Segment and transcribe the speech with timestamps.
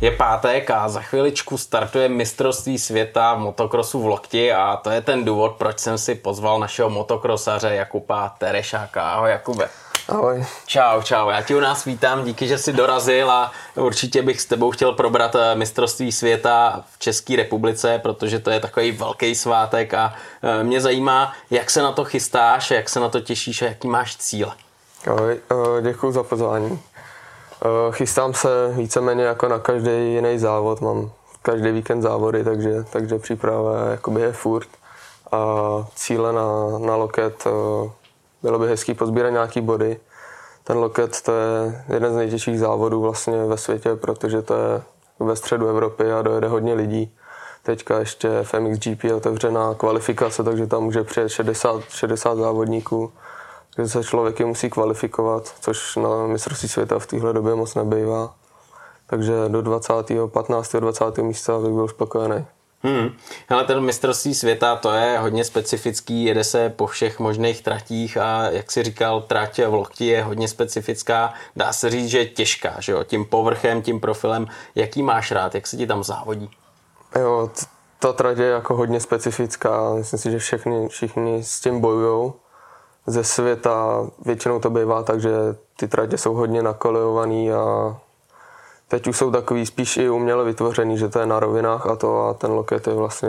[0.00, 5.00] Je pátek a za chviličku startuje mistrovství světa v motokrosu v Lokti a to je
[5.00, 9.10] ten důvod, proč jsem si pozval našeho motokrosaře Jakuba Terešáka.
[9.10, 9.68] Ahoj Jakube.
[10.08, 10.44] Ahoj.
[10.66, 11.28] Čau, čau.
[11.28, 14.92] Já ti u nás vítám, díky, že jsi dorazil a určitě bych s tebou chtěl
[14.92, 20.64] probrat eh, mistrovství světa v České republice, protože to je takový velký svátek a eh,
[20.64, 24.16] mě zajímá, jak se na to chystáš, jak se na to těšíš a jaký máš
[24.16, 24.54] cíle.
[25.06, 26.78] Ahoj, eh, děkuji za pozvání.
[27.90, 31.10] Chystám se víceméně jako na každý jiný závod, mám
[31.42, 34.68] každý víkend závody, takže, takže příprava jakoby je furt.
[35.32, 35.38] A
[35.94, 37.44] cíle na, na loket
[38.42, 40.00] bylo by hezký pozbírat nějaký body.
[40.64, 44.82] Ten loket to je jeden z nejtěžších závodů vlastně ve světě, protože to je
[45.20, 47.14] ve středu Evropy a dojede hodně lidí.
[47.62, 53.12] Teďka ještě v MXGP je otevřená kvalifikace, takže tam může přijet 60, 60 závodníků.
[53.74, 58.34] Takže se člověk musí kvalifikovat, což na mistrovství světa v téhle době moc nebývá.
[59.06, 59.92] Takže do 20.
[60.26, 60.76] 15.
[60.76, 61.18] 20.
[61.18, 62.46] místa bych byl spokojený.
[62.82, 63.10] Hmm.
[63.48, 68.50] Ale ten mistrovství světa, to je hodně specifický, jede se po všech možných tratích a
[68.50, 71.34] jak si říkal, trať v lokti je hodně specifická.
[71.56, 73.04] Dá se říct, že je těžká, že jo?
[73.04, 74.46] tím povrchem, tím profilem.
[74.74, 76.50] Jaký máš rád, jak se ti tam závodí?
[77.20, 77.50] Jo,
[77.98, 79.94] ta trať je jako hodně specifická.
[79.94, 82.32] Myslím si, že všichni, všichni s tím bojují
[83.10, 84.06] ze světa.
[84.24, 85.30] Většinou to bývá tak, že
[85.76, 87.96] ty tratě jsou hodně nakolejovaný a
[88.88, 92.26] Teď už jsou takový spíš i uměle vytvořený, že to je na rovinách a to
[92.26, 93.28] a ten loket je vlastně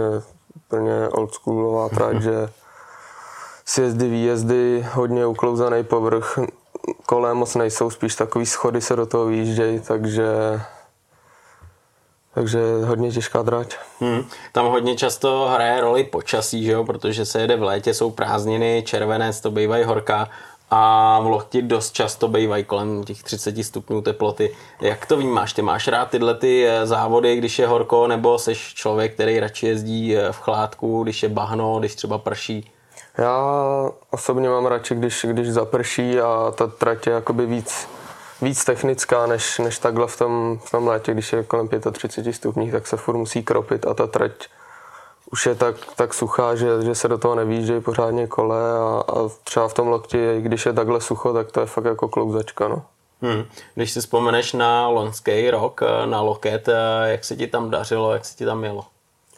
[0.55, 2.49] úplně oldschoolová trať, že
[3.65, 6.39] sjezdy, výjezdy, hodně uklouzaný povrch,
[7.05, 10.61] kolem moc nejsou, spíš takový schody se do toho výjíždějí, takže
[12.33, 13.77] takže hodně těžká drať.
[13.99, 14.25] Hmm.
[14.51, 16.83] Tam hodně často hraje roli počasí, že jo?
[16.83, 20.29] protože se jede v létě, jsou prázdniny, červenec, to bývají horká
[20.71, 24.55] a v Lokti dost často bývají kolem těch 30 stupňů teploty.
[24.81, 25.53] Jak to vnímáš?
[25.53, 29.67] Ty máš rád tyhle ty eh, závody, když je horko, nebo jsi člověk, který radši
[29.67, 32.71] jezdí eh, v chládku, když je bahno, když třeba prší?
[33.17, 33.43] Já
[34.11, 37.87] osobně mám radši, když, když zaprší a ta trať je jakoby víc,
[38.41, 42.71] víc technická, než, než takhle v tom, v tom létě, když je kolem 35 stupňů,
[42.71, 44.31] tak se furt musí kropit a ta trať
[45.31, 49.29] už je tak, tak suchá, že, že se do toho nevíždějí pořádně kole a, a
[49.43, 52.67] třeba v tom lokti, když je takhle sucho, tak to je fakt jako klouzačka.
[52.67, 52.81] No.
[53.21, 53.45] Hmm.
[53.75, 56.69] Když si vzpomeneš na loňský rok, na Loket,
[57.05, 58.85] jak se ti tam dařilo, jak se ti tam jelo?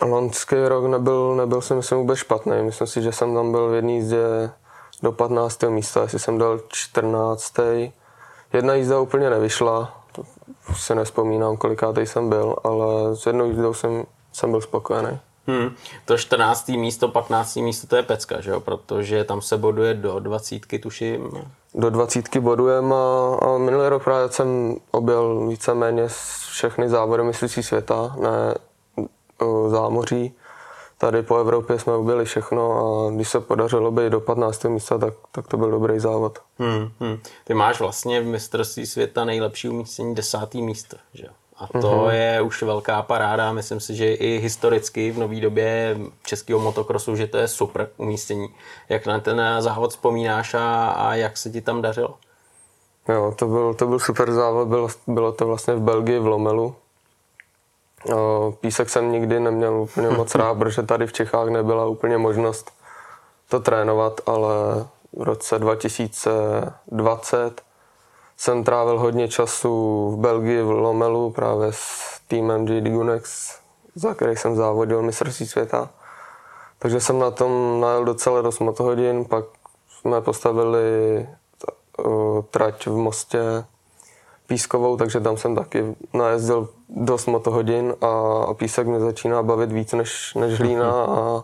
[0.02, 2.64] Loňský rok nebyl, nebyl si myslím vůbec špatný.
[2.64, 4.50] Myslím si, že jsem tam byl v jedné jízdě
[5.04, 5.64] do 15.
[5.64, 7.54] místa, jestli jsem dal 14.
[8.54, 10.24] Jedna jízda úplně nevyšla, to
[10.76, 15.20] si nespomínám, kolikátej jsem byl, ale s jednou jízdou jsem, jsem byl spokojený.
[15.48, 15.76] Hmm.
[16.06, 16.70] To 14.
[16.70, 17.56] místo, 15.
[17.56, 18.60] místo, to je pecka, že jo?
[18.60, 21.30] Protože tam se boduje do 20, tuším.
[21.74, 26.08] Do 20 bodujeme a, a minulý rok právě jsem objel víceméně
[26.50, 28.56] všechny závody myslící světa, ne
[29.42, 30.34] o, zámoří.
[31.02, 34.64] Tady po Evropě jsme objeli všechno a když se podařilo být do 15.
[34.64, 36.40] místa, tak, tak to byl dobrý závod.
[36.60, 37.20] Hmm, hmm.
[37.44, 41.26] Ty máš vlastně v mistrovství světa nejlepší umístění desátý místo, že?
[41.58, 42.10] A to mm-hmm.
[42.10, 43.54] je už velká paráda.
[43.54, 48.48] Myslím si, že i historicky v nové době českého motokrosu, že to je super umístění.
[48.90, 52.16] Jak na ten závod vzpomínáš a, a jak se ti tam dařilo?
[53.10, 54.68] Jo, to byl, to byl super závod.
[54.68, 56.76] Bylo, bylo to vlastně v Belgii, v Lomelu.
[58.62, 62.72] Písek jsem nikdy neměl úplně moc rád, protože tady v Čechách nebyla úplně možnost
[63.50, 64.54] to trénovat, ale
[65.14, 67.62] v roce 2020
[68.38, 73.56] jsem trávil hodně času v Belgii, v Lomelu, právě s týmem JD Gunex,
[73.96, 75.90] za který jsem závodil mistrovství světa.
[76.80, 79.46] Takže jsem na tom najel docela dost motohodin, pak
[79.90, 80.80] jsme postavili
[82.52, 83.40] trať v Mostě
[84.52, 88.08] pískovou, takže tam jsem taky najezdil dost motohodin a,
[88.48, 91.44] a písek mě začíná bavit víc než, než hlína a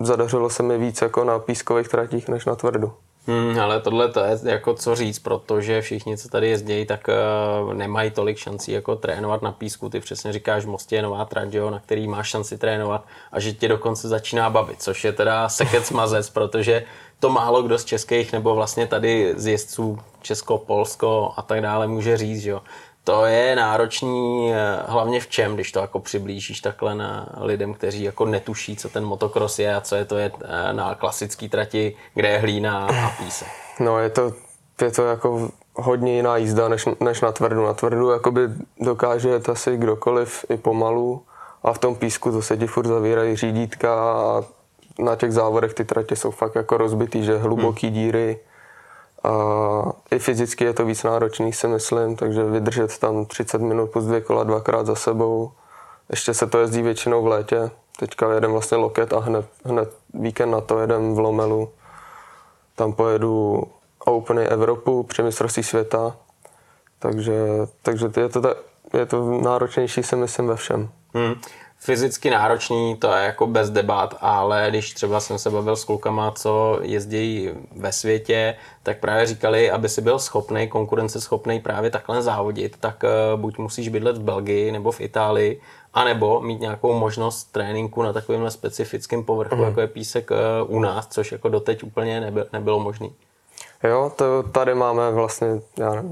[0.00, 2.92] zadařilo se mi víc jako na pískových tratích než na tvrdu.
[3.26, 7.74] Hmm, ale tohle to je jako co říct, protože všichni, co tady jezdí, tak uh,
[7.74, 9.88] nemají tolik šancí jako trénovat na písku.
[9.88, 13.52] Ty přesně říkáš, Mostě je nová trať, jo, na který máš šanci trénovat a že
[13.52, 16.84] tě dokonce začíná bavit, což je teda sekec mazec, protože
[17.22, 21.86] to málo kdo z českých nebo vlastně tady z jezdců Česko, Polsko a tak dále
[21.86, 22.62] může říct, že jo.
[23.04, 28.02] To je náročný eh, hlavně v čem, když to jako přiblížíš takhle na lidem, kteří
[28.02, 31.96] jako netuší, co ten motocross je a co je to je eh, na klasický trati,
[32.14, 33.48] kde je hlína a písek.
[33.80, 34.32] No je to,
[34.82, 37.66] je to jako hodně jiná jízda než, než na tvrdu.
[37.66, 38.40] Na tvrdu jakoby
[38.80, 41.22] dokáže jet asi kdokoliv i pomalu
[41.62, 44.44] a v tom písku to se ti furt zavírají řídítka a
[44.98, 47.94] na těch závodech ty tratě jsou fakt jako rozbitý, že hluboký hmm.
[47.94, 48.40] díry
[49.24, 49.32] A
[50.10, 54.20] i fyzicky je to víc náročný, si myslím, takže vydržet tam 30 minut plus dvě
[54.20, 55.52] kola dvakrát za sebou.
[56.10, 57.70] Ještě se to jezdí většinou v létě.
[57.98, 61.68] Teďka jedem vlastně loket a hned, hned víkend na to jedem v Lomelu.
[62.74, 63.62] Tam pojedu
[64.04, 66.16] Openy Evropu při mistrovství světa.
[66.98, 67.36] Takže,
[67.82, 68.54] takže je to, ta,
[68.98, 70.88] je to náročnější, si myslím, ve všem.
[71.14, 71.34] Hmm
[71.84, 76.30] fyzicky náročný, to je jako bez debat, ale když třeba jsem se bavil s klukama,
[76.30, 82.76] co jezdí ve světě, tak právě říkali, aby si byl schopný, konkurenceschopný právě takhle závodit,
[82.80, 85.60] tak uh, buď musíš bydlet v Belgii nebo v Itálii,
[85.94, 89.62] anebo mít nějakou možnost tréninku na takovémhle specifickém povrchu, mm.
[89.62, 93.08] jako je písek uh, u nás, což jako doteď úplně nebylo, nebylo možné.
[93.84, 95.48] Jo, to tady máme vlastně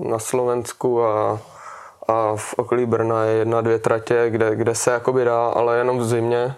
[0.08, 1.40] na Slovensku a
[2.10, 5.98] a v okolí Brna je jedna, dvě tratě, kde, kde se jakoby dá, ale jenom
[5.98, 6.54] v zimě,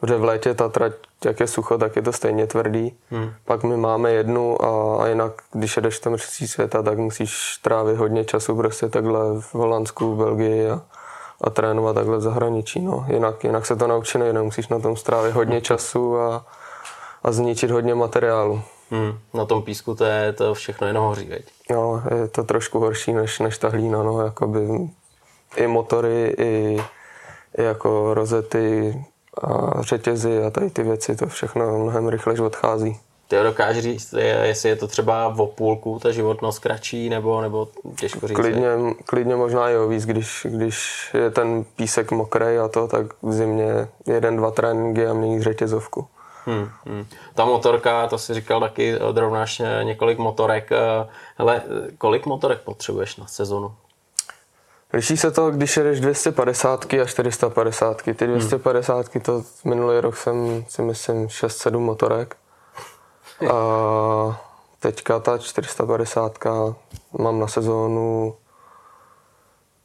[0.00, 0.92] protože v létě ta trať,
[1.24, 2.96] jak je sucho, tak je to stejně tvrdý.
[3.10, 3.30] Hmm.
[3.44, 7.96] Pak my máme jednu a, a jinak, když jedeš tam mistrovství světa, tak musíš trávit
[7.96, 10.82] hodně času prostě takhle v Holandsku, v Belgii a,
[11.40, 12.80] a trénovat takhle v zahraničí.
[12.80, 13.06] No.
[13.08, 16.46] Jinak, jinak se to naučí nejde, musíš na tom strávit hodně času a,
[17.22, 18.62] a zničit hodně materiálu.
[18.92, 21.44] Hmm, na tom písku to je to všechno jenom hoří, veď?
[21.70, 24.60] No, je to trošku horší než, než ta hlína, no, jakoby
[25.56, 26.78] i motory, i,
[27.58, 28.94] i jako rozety
[29.42, 33.00] a řetězy a tady ty věci, to všechno mnohem rychleji odchází.
[33.28, 37.68] Ty dokážeš říct, jestli je to třeba o půlku, ta životnost kratší, nebo, nebo
[37.98, 38.36] těžko říct?
[38.36, 38.68] Klidně,
[39.04, 43.88] klidně možná jo, víc, když, když je ten písek mokrý a to, tak v zimě
[44.06, 46.06] jeden, dva tréninky a mění řetězovku.
[46.46, 47.06] Hmm, hmm.
[47.34, 50.72] Ta motorka, to si říkal taky, odrovnáš několik motorek.
[50.72, 51.62] Eh, hele,
[51.98, 53.74] kolik motorek potřebuješ na sezonu?
[54.92, 58.02] Liší se to, když jedeš 250 a 450.
[58.02, 59.22] Ty 250 hmm.
[59.22, 62.36] to minulý rok jsem si myslím 6-7 motorek.
[63.52, 64.40] A
[64.80, 66.38] teďka ta 450
[67.18, 68.34] mám na sezónu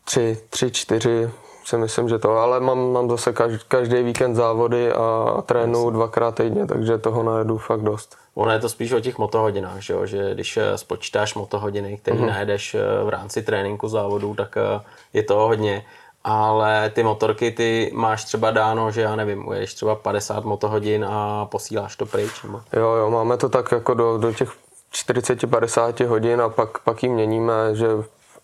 [0.04, 1.32] 3, 3, 4,
[1.68, 6.36] si myslím, že to, ale mám, mám zase každý, každý víkend závody a trénu dvakrát
[6.36, 8.18] týdně, takže toho najedu fakt dost.
[8.36, 10.06] Ono je to spíš o těch motohodinách, že, jo?
[10.06, 12.28] že když eh, spočítáš motohodiny, které mm-hmm.
[12.28, 14.82] najedeš eh, v rámci tréninku závodů, tak eh,
[15.14, 15.86] je to hodně.
[16.24, 21.46] Ale ty motorky, ty máš třeba dáno, že já nevím, ujedeš třeba 50 motohodin a
[21.46, 22.44] posíláš to pryč?
[22.44, 22.62] Nebo?
[22.74, 24.52] Jo, jo, máme to tak jako do, do těch
[24.94, 27.88] 40-50 hodin a pak, pak jim měníme, že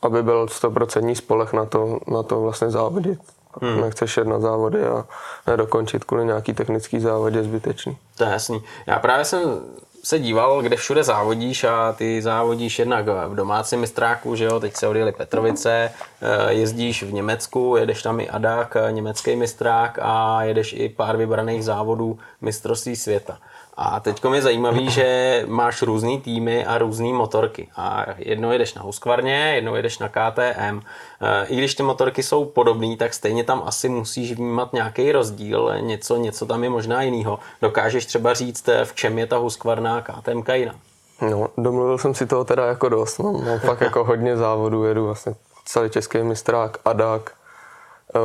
[0.06, 3.20] aby byl 100% spolech na to, na to vlastně závodit.
[3.62, 3.82] Hmm.
[3.82, 5.06] Nechceš jet na závody a
[5.48, 7.98] nedokončit kvůli nějaký technický závodě zbytečný.
[8.18, 8.64] To je jasný.
[8.88, 9.62] Já právě jsem
[10.04, 14.76] se díval, kde všude závodíš a ty závodíš jednak v domácím mistráku, že jo, teď
[14.76, 15.92] se odjeli Petrovice,
[16.22, 21.64] eh, jezdíš v Německu, jedeš tam i Adak, německý mistrák a jedeš i pár vybraných
[21.64, 23.38] závodů mistrovství světa.
[23.78, 27.68] A teď je zajímavý, že máš různý týmy a různé motorky.
[27.76, 30.82] A jednou jedeš na Husqvarně, jednou jedeš na KTM.
[31.22, 35.74] E, I když ty motorky jsou podobné, tak stejně tam asi musíš vnímat nějaký rozdíl,
[35.80, 37.40] něco, něco tam je možná jiného.
[37.62, 40.76] Dokážeš třeba říct, v čem je ta Husqvarna a KTM jiná?
[41.22, 43.18] No, domluvil jsem si toho teda jako dost.
[43.18, 43.32] No.
[43.34, 45.36] Mám fakt jako hodně závodů, jedu vlastně
[45.66, 47.32] celý český mistrák, ADAK,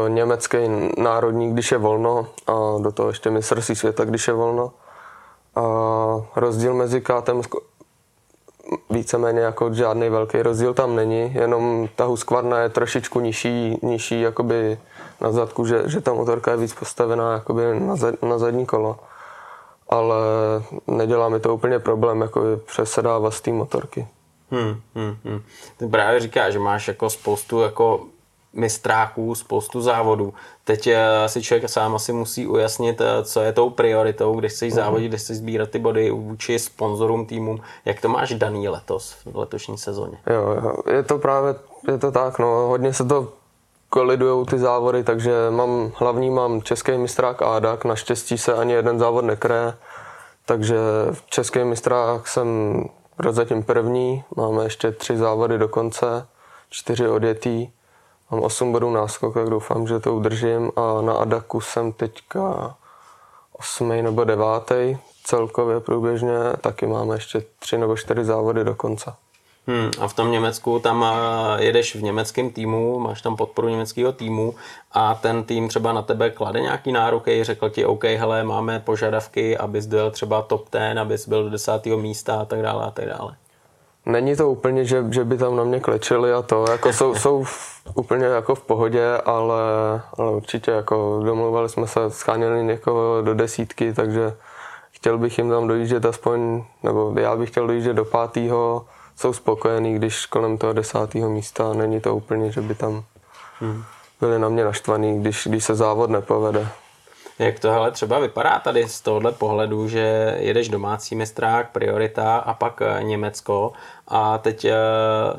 [0.07, 0.59] e, německý
[0.99, 2.53] národní, když je volno a
[2.83, 4.73] do toho ještě mistrovství světa, když je volno.
[5.59, 5.63] A
[6.37, 7.41] rozdíl mezi KTM
[8.91, 14.79] víceméně jako žádný velký rozdíl tam není, jenom ta Husqvarna je trošičku nižší, nižší jakoby
[15.21, 18.99] na zadku, že, že ta motorka je víc postavená jakoby na, zad, na zadní kolo.
[19.89, 20.17] Ale
[20.87, 24.09] nedělá mi to úplně problém jako přesedávat z té motorky.
[24.51, 25.43] Hmm, hmm, hmm.
[25.77, 28.01] Ty právě říkáš, že máš jako spoustu jako
[28.59, 30.35] mistráků, spoustu závodů.
[30.65, 34.73] Teď eh, si člověk sám asi musí ujasnit, eh, co je tou prioritou, když chceš
[34.73, 34.77] mhm.
[34.77, 37.61] závodit, když chceš sbírat ty body vůči sponzorům týmům.
[37.85, 40.19] Jak to máš daný letos, v letošní sezóně?
[40.27, 41.55] Jo, jo, je to právě,
[41.93, 43.33] je to tak, no, hodně se to
[43.91, 49.25] kolidujou ty závody, takže mám, hlavní mám český mistrák ADAK, naštěstí se ani jeden závod
[49.25, 49.75] nekreje,
[50.45, 50.77] takže
[51.13, 52.85] v český mistrák jsem
[53.17, 56.27] prozatím první, máme ještě tři závody do konce,
[56.71, 57.69] čtyři odjetý,
[58.31, 62.75] Mám 8 bodů náskok, tak doufám, že to udržím a na Adaku jsem teďka
[63.53, 63.89] 8.
[63.89, 64.47] nebo 9.
[65.25, 69.13] celkově průběžně, taky máme ještě 3 nebo 4 závody do konce.
[69.67, 74.13] Hmm, a v tom Německu tam eh, jedeš v německém týmu, máš tam podporu německého
[74.13, 74.55] týmu
[74.93, 79.59] a ten tým třeba na tebe klade nějaký nároky, řekl ti, OK, hele, máme požadavky,
[79.59, 83.07] abys byl třeba top ten, abys byl do desátého místa a tak dále a tak
[83.07, 83.37] dále.
[84.09, 87.45] Není to úplně, že, že by tam na mě klečeli a to, jako jsou, jsou
[87.95, 89.63] úplně jako v pohodě, ale,
[90.19, 94.35] ale určitě jako domluvali jsme se, scháněli někoho do desítky, takže
[94.91, 98.85] chtěl bych jim tam dojíždět aspoň, nebo já bych chtěl dojíždět do pátého,
[99.17, 103.05] jsou spokojení, když kolem toho desátého místa není to úplně, že by tam
[103.61, 103.83] hmm.
[104.21, 106.69] byli na mě naštvaní, když, když se závod nepovede.
[107.39, 112.55] Jak to hele třeba vypadá tady z tohohle pohledu, že jedeš domácí mistrák, priorita a
[112.55, 113.73] pak eh, Německo
[114.11, 114.71] a teď uh,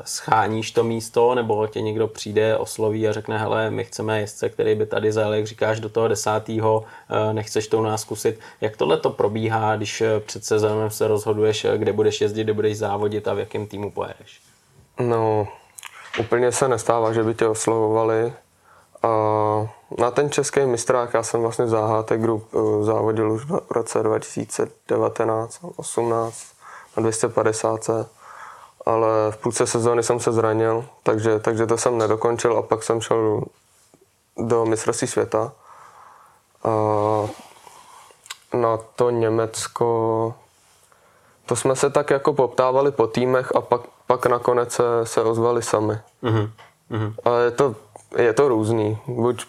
[0.04, 4.74] scháníš to místo, nebo tě někdo přijde, osloví a řekne, hele, my chceme jezdce, který
[4.74, 8.40] by tady zajel, jak říkáš, do toho desátého, uh, nechceš to u nás zkusit.
[8.60, 13.28] Jak tohle to probíhá, když před sezónem se rozhoduješ, kde budeš jezdit, kde budeš závodit
[13.28, 14.40] a v jakém týmu pojedeš?
[15.00, 15.48] No,
[16.20, 18.32] úplně se nestává, že by tě oslovovali.
[19.02, 19.08] A
[19.98, 24.02] na ten český mistrák já jsem vlastně za HT Group eh, závodil už v roce
[24.02, 26.46] 2019, 18
[26.96, 27.90] na 250
[28.86, 33.00] ale v půlce sezóny jsem se zranil, takže, takže to jsem nedokončil a pak jsem
[33.00, 33.44] šel
[34.36, 35.52] do mistrovství světa.
[36.64, 36.70] A
[38.56, 40.34] na to Německo,
[41.46, 45.62] to jsme se tak jako poptávali po týmech a pak, pak nakonec se, se ozvali
[45.62, 45.98] sami.
[46.22, 47.14] Mm-hmm.
[47.24, 47.74] Ale je to
[48.16, 48.98] je to různý.
[49.06, 49.44] Buď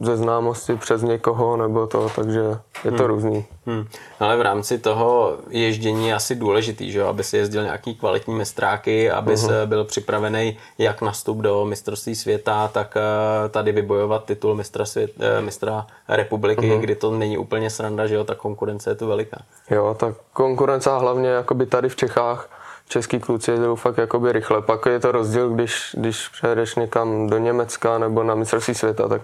[0.00, 2.40] ze známosti přes někoho, nebo to, takže
[2.84, 3.06] je to hmm.
[3.06, 3.44] různý.
[3.66, 3.86] Hmm.
[4.20, 7.04] Ale v rámci toho ježdění je asi důležitý, že?
[7.04, 9.66] aby si jezdil nějaký kvalitní mistráky, aby uh-huh.
[9.66, 15.10] byl připravený jak na vstup do mistrovství světa, tak eh, tady vybojovat titul mistra, svět,
[15.20, 16.80] eh, mistra republiky, uh-huh.
[16.80, 19.36] kdy to není úplně sranda, že jo, ta konkurence je tu veliká.
[19.70, 22.59] Jo, ta konkurence hlavně jakoby tady v Čechách
[22.90, 24.62] český kluci jedou fakt jakoby rychle.
[24.62, 29.22] Pak je to rozdíl, když, když přejedeš někam do Německa nebo na mistrovství světa, tak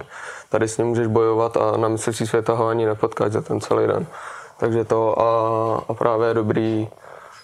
[0.49, 3.87] tady s ním můžeš bojovat a na mistrovství světa ho ani nepotkat za ten celý
[3.87, 4.06] den.
[4.58, 5.30] Takže to a,
[5.88, 6.88] a právě je dobrý,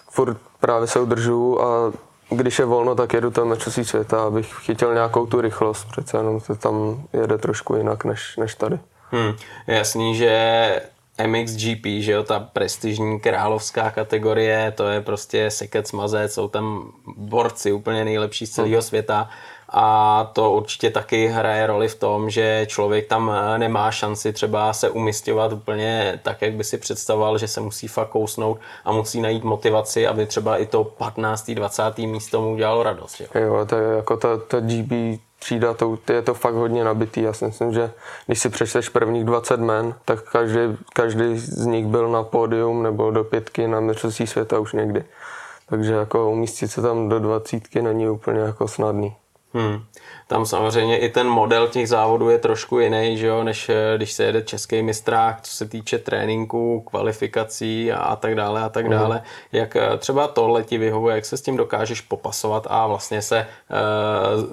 [0.09, 1.91] furt právě se udržu a
[2.29, 6.39] když je volno, tak jedu to mistrovství světa, abych chytil nějakou tu rychlost, přece jenom
[6.39, 8.79] to tam jede trošku jinak než, než tady.
[9.11, 9.33] Hmm,
[9.67, 10.81] jasný, že
[11.27, 17.71] MXGP, že jo, ta prestižní královská kategorie, to je prostě sekec mazec, jsou tam borci
[17.71, 19.29] úplně nejlepší z celého světa
[19.75, 24.89] a to určitě taky hraje roli v tom, že člověk tam nemá šanci třeba se
[24.89, 29.43] umistovat úplně tak, jak by si představoval, že se musí fakt kousnout a musí najít
[29.43, 31.51] motivaci, aby třeba i to 15.
[31.51, 31.97] 20.
[31.97, 33.19] místo mu udělalo radost.
[33.19, 37.21] Jo, jo to je jako ta, ta GB třída, to, je to fakt hodně nabitý.
[37.21, 37.91] Já si myslím, že
[38.25, 40.59] když si přečteš prvních 20 men, tak každý,
[40.93, 45.03] každý z nich byl na pódium nebo do pětky na mistrovství světa už někdy.
[45.69, 49.15] Takže jako umístit se tam do dvacítky není úplně jako snadný.
[49.53, 49.83] Hmm.
[50.27, 54.11] Tam samozřejmě i ten model těch závodů je trošku jiný, že jo, než eh, když
[54.11, 58.85] se jede český mistrák, co se týče tréninku, kvalifikací a, a tak dále a tak
[58.85, 58.93] hmm.
[58.93, 59.23] dále.
[59.51, 63.47] Jak eh, třeba tohle ti vyhovuje, jak se s tím dokážeš popasovat a vlastně se
[63.69, 64.43] uh,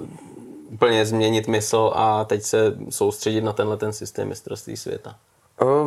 [0.73, 5.15] úplně změnit mysl a teď se soustředit na tenhle ten systém mistrovství světa?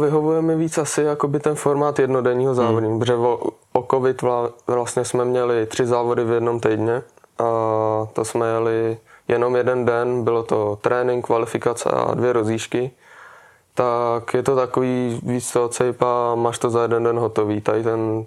[0.01, 2.99] Vyhovuje mi víc asi jakoby ten formát jednodenního závodu, hmm.
[2.99, 3.17] protože
[3.73, 4.23] o COVID
[4.67, 7.03] vlastně jsme měli tři závody v jednom týdně
[7.39, 7.45] a
[8.13, 8.99] to jsme jeli
[9.29, 12.91] jenom jeden den, bylo to trénink, kvalifikace a dvě rozíšky,
[13.75, 17.61] tak je to takový víc toho cejpa, máš to za jeden den hotový.
[17.61, 18.27] Tady ten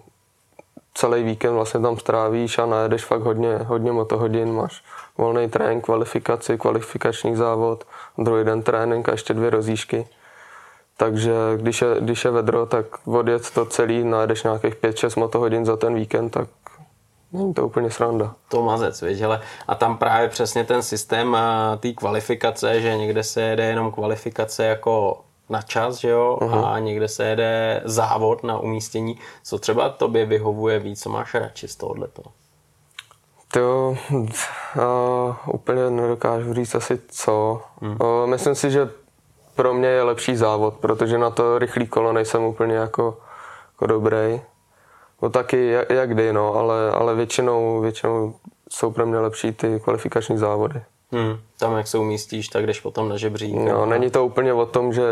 [0.93, 4.83] celý víkend vlastně tam strávíš a najedeš fakt hodně, hodně motohodin, máš
[5.17, 7.83] volný trénink, kvalifikaci, kvalifikační závod,
[8.17, 10.07] druhý den trénink a ještě dvě rozíšky.
[10.97, 15.77] Takže když je, když je vedro, tak odjet to celý, najedeš nějakých 5-6 motohodin za
[15.77, 16.47] ten víkend, tak
[17.31, 18.36] není to úplně sranda.
[18.50, 21.38] To mazec, víš, ale a tam právě přesně ten systém
[21.79, 26.74] té kvalifikace, že někde se jede jenom kvalifikace jako na čas, že jo, uh-huh.
[26.74, 29.19] a někde se jede závod na umístění.
[29.43, 32.24] Co třeba tobě vyhovuje víc, co máš radši z tohoto?
[33.57, 37.61] To uh, úplně nedokážu říct asi co.
[37.81, 37.97] Hmm.
[38.01, 38.89] Uh, myslím si, že
[39.55, 43.17] pro mě je lepší závod, protože na to rychlý kolo nejsem úplně jako,
[43.73, 44.41] jako dobrý.
[45.21, 48.35] No taky jak, jak kdy, no, ale, ale většinou, většinou
[48.69, 50.81] jsou pro mě lepší ty kvalifikační závody.
[51.11, 51.37] Hmm.
[51.59, 53.55] Tam, jak se umístíš, tak jdeš potom na žebřík.
[53.55, 55.03] No, není to úplně o tom, že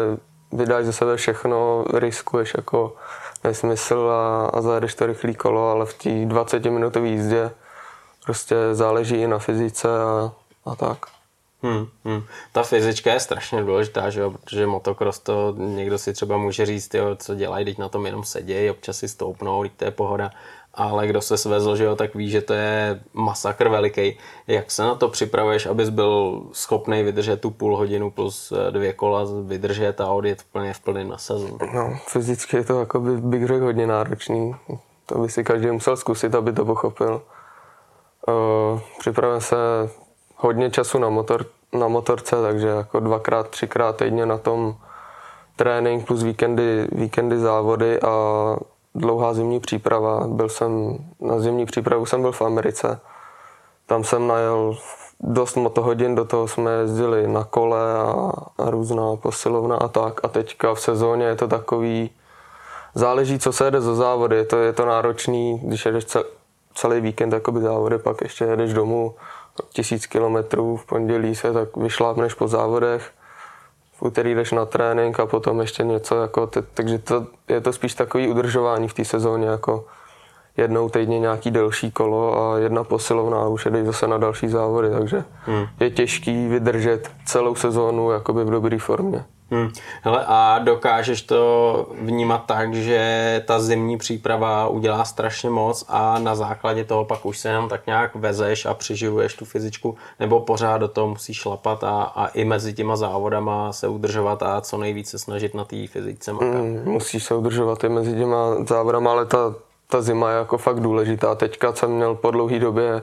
[0.51, 2.95] vydáš ze sebe všechno, riskuješ jako
[3.43, 7.51] nesmysl a, a zajedeš to rychlý kolo, ale v té 20 minutové jízdě
[8.25, 10.31] prostě záleží i na fyzice a,
[10.65, 11.05] a tak.
[11.63, 12.23] Hmm, hmm.
[12.51, 14.31] Ta fyzička je strašně důležitá, že jo?
[14.31, 18.23] protože motocross to někdo si třeba může říct, jo, co dělají, teď na tom jenom
[18.23, 20.31] sedějí, občas si stoupnou, teď to je pohoda,
[20.73, 24.17] ale kdo se svezl, že jo, tak ví, že to je masakr veliký.
[24.47, 29.25] Jak se na to připravuješ, abys byl schopný vydržet tu půl hodinu plus dvě kola,
[29.43, 31.57] vydržet a odjet úplně v plném nasazení?
[31.73, 34.55] No, fyzicky je to jako by, bych řekl hodně náročný.
[35.05, 37.21] To by si každý musel zkusit, aby to pochopil.
[38.27, 39.55] Uh, připravím se
[40.35, 44.75] hodně času na, motor, na motorce, takže jako dvakrát, třikrát týdně na tom
[45.55, 48.11] trénink plus víkendy, víkendy závody a
[48.95, 50.27] dlouhá zimní příprava.
[50.27, 52.99] Byl jsem, na zimní přípravu jsem byl v Americe
[53.85, 54.77] tam jsem najel
[55.19, 60.19] dost motohodin, do toho jsme jezdili na kole a, a různá posilovna a tak.
[60.23, 62.09] A teďka v sezóně je to takový,
[62.95, 64.35] záleží, co se jede za závody.
[64.35, 66.05] Je to, je to náročný, když jedeš
[66.75, 69.15] celý víkend jakoby závody, pak ještě jedeš domů
[69.69, 73.11] tisíc kilometrů, v pondělí se tak vyšlápneš po závodech,
[73.93, 77.93] v úterý jdeš na trénink a potom ještě něco, jako, takže to, je to spíš
[77.93, 79.85] takový udržování v té sezóně, jako
[80.57, 84.89] jednou týdně nějaký delší kolo a jedna posilovna a už jedeš zase na další závody,
[84.89, 85.65] takže hmm.
[85.79, 89.25] je těžký vydržet celou sezónu jakoby v dobré formě.
[89.51, 89.69] Hmm.
[90.01, 96.35] Hele, a dokážeš to vnímat tak, že ta zimní příprava udělá strašně moc a na
[96.35, 100.77] základě toho pak už se jenom tak nějak vezeš a přeživuješ tu fyzičku, nebo pořád
[100.77, 105.19] do toho musíš šlapat a, a i mezi těma závodama se udržovat a co nejvíce
[105.19, 106.49] snažit na té fyzice makat.
[106.49, 109.55] Hmm, musíš se udržovat i mezi těma závodama, ale ta,
[109.87, 111.35] ta zima je jako fakt důležitá.
[111.35, 113.01] Teďka jsem měl po dlouhé době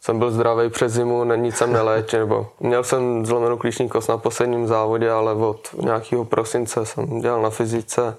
[0.00, 4.18] jsem byl zdravý přes zimu, nic jsem neléčil, nebo měl jsem zlomenou klíční kost na
[4.18, 8.16] posledním závodě, ale od nějakého prosince jsem dělal na fyzice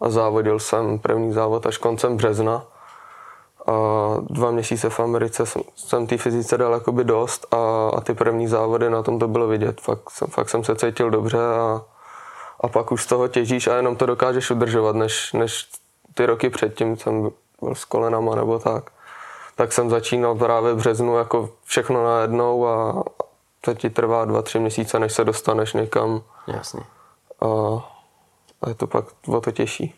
[0.00, 2.64] a závodil jsem první závod až koncem března.
[3.66, 3.72] A
[4.20, 8.48] dva měsíce v Americe jsem, jsem té fyzice dal jakoby dost a, a ty první
[8.48, 9.80] závody na tom to bylo vidět.
[9.80, 11.82] Fakt, jsem, fakt jsem se cítil dobře a,
[12.60, 15.68] a pak už z toho těžíš a jenom to dokážeš udržovat, než, než
[16.14, 17.32] ty roky předtím jsem byl
[17.74, 18.90] s kolenama nebo tak
[19.54, 23.04] tak jsem začínal právě v březnu jako všechno najednou a
[23.60, 26.22] to ti trvá dva, tři měsíce, než se dostaneš někam.
[26.46, 26.80] Jasně.
[27.40, 27.46] A,
[28.62, 29.94] a je to pak o to těžší.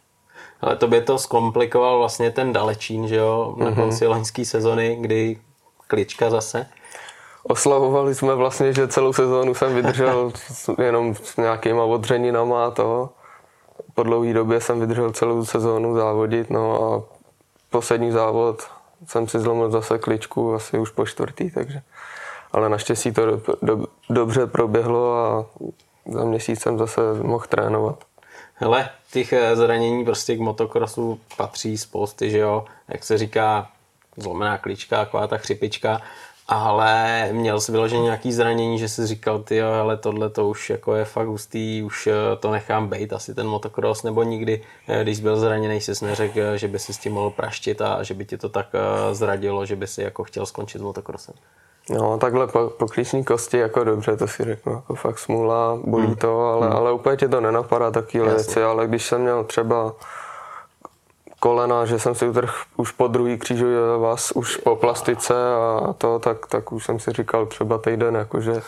[0.60, 3.74] Ale to by to zkomplikoval vlastně ten dalečín, že jo, na mhm.
[3.74, 4.08] konci mm-hmm.
[4.08, 5.38] loňské sezony, kdy
[5.86, 6.66] klička zase.
[7.42, 10.32] Oslavovali jsme vlastně, že celou sezónu jsem vydržel
[10.82, 13.10] jenom s nějakýma odřeninama a toho.
[13.94, 17.02] Po dlouhé době jsem vydržel celou sezónu závodit, no a
[17.70, 18.62] poslední závod
[19.06, 21.82] jsem si zlomil zase kličku asi už po čtvrtý, takže
[22.52, 25.46] ale naštěstí to do, do, dobře proběhlo a
[26.06, 28.04] za měsíc jsem zase mohl trénovat.
[28.54, 33.70] Hele, těch eh, zranění prostě k motokrosu patří spousty, že jo, jak se říká,
[34.16, 36.00] zlomená klička, taková ta chřipička,
[36.48, 40.70] ale měl jsi vyloženě nějaký zranění, že jsi říkal, ty jo, ale tohle to už
[40.70, 45.02] jako je fakt hustý, už eh, to nechám bejt, asi ten motocross, nebo nikdy, eh,
[45.02, 48.02] když jsi byl zraněný, jsi neřekl, eh, že by si s tím mohl praštit a
[48.02, 48.66] že by ti to tak
[49.12, 51.34] zradilo, že by si jako chtěl skončit s motocrossem.
[51.90, 56.06] No, takhle po, po klíční kosti, jako dobře, to si řeknu, jako fakt smůla, bolí
[56.06, 56.16] hmm.
[56.16, 56.76] to, ale, hmm.
[56.76, 59.92] ale úplně tě to nenapadá taky věci, ale když jsem měl třeba
[61.40, 66.18] kolena, že jsem si utrhl už po druhý křížový vás, už po plastice a to,
[66.18, 68.62] tak, tak už jsem si říkal třeba týden, jakože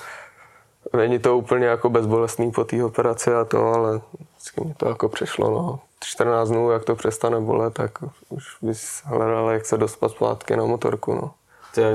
[0.96, 4.00] není to úplně jako bezbolestný po té operaci a to, ale
[4.34, 5.80] vždycky mi to jako přešlo, no.
[6.04, 7.90] 14 dnů, jak to přestane bolet, tak
[8.28, 11.30] už bys hledal, jak se dostat zpátky na motorku, no.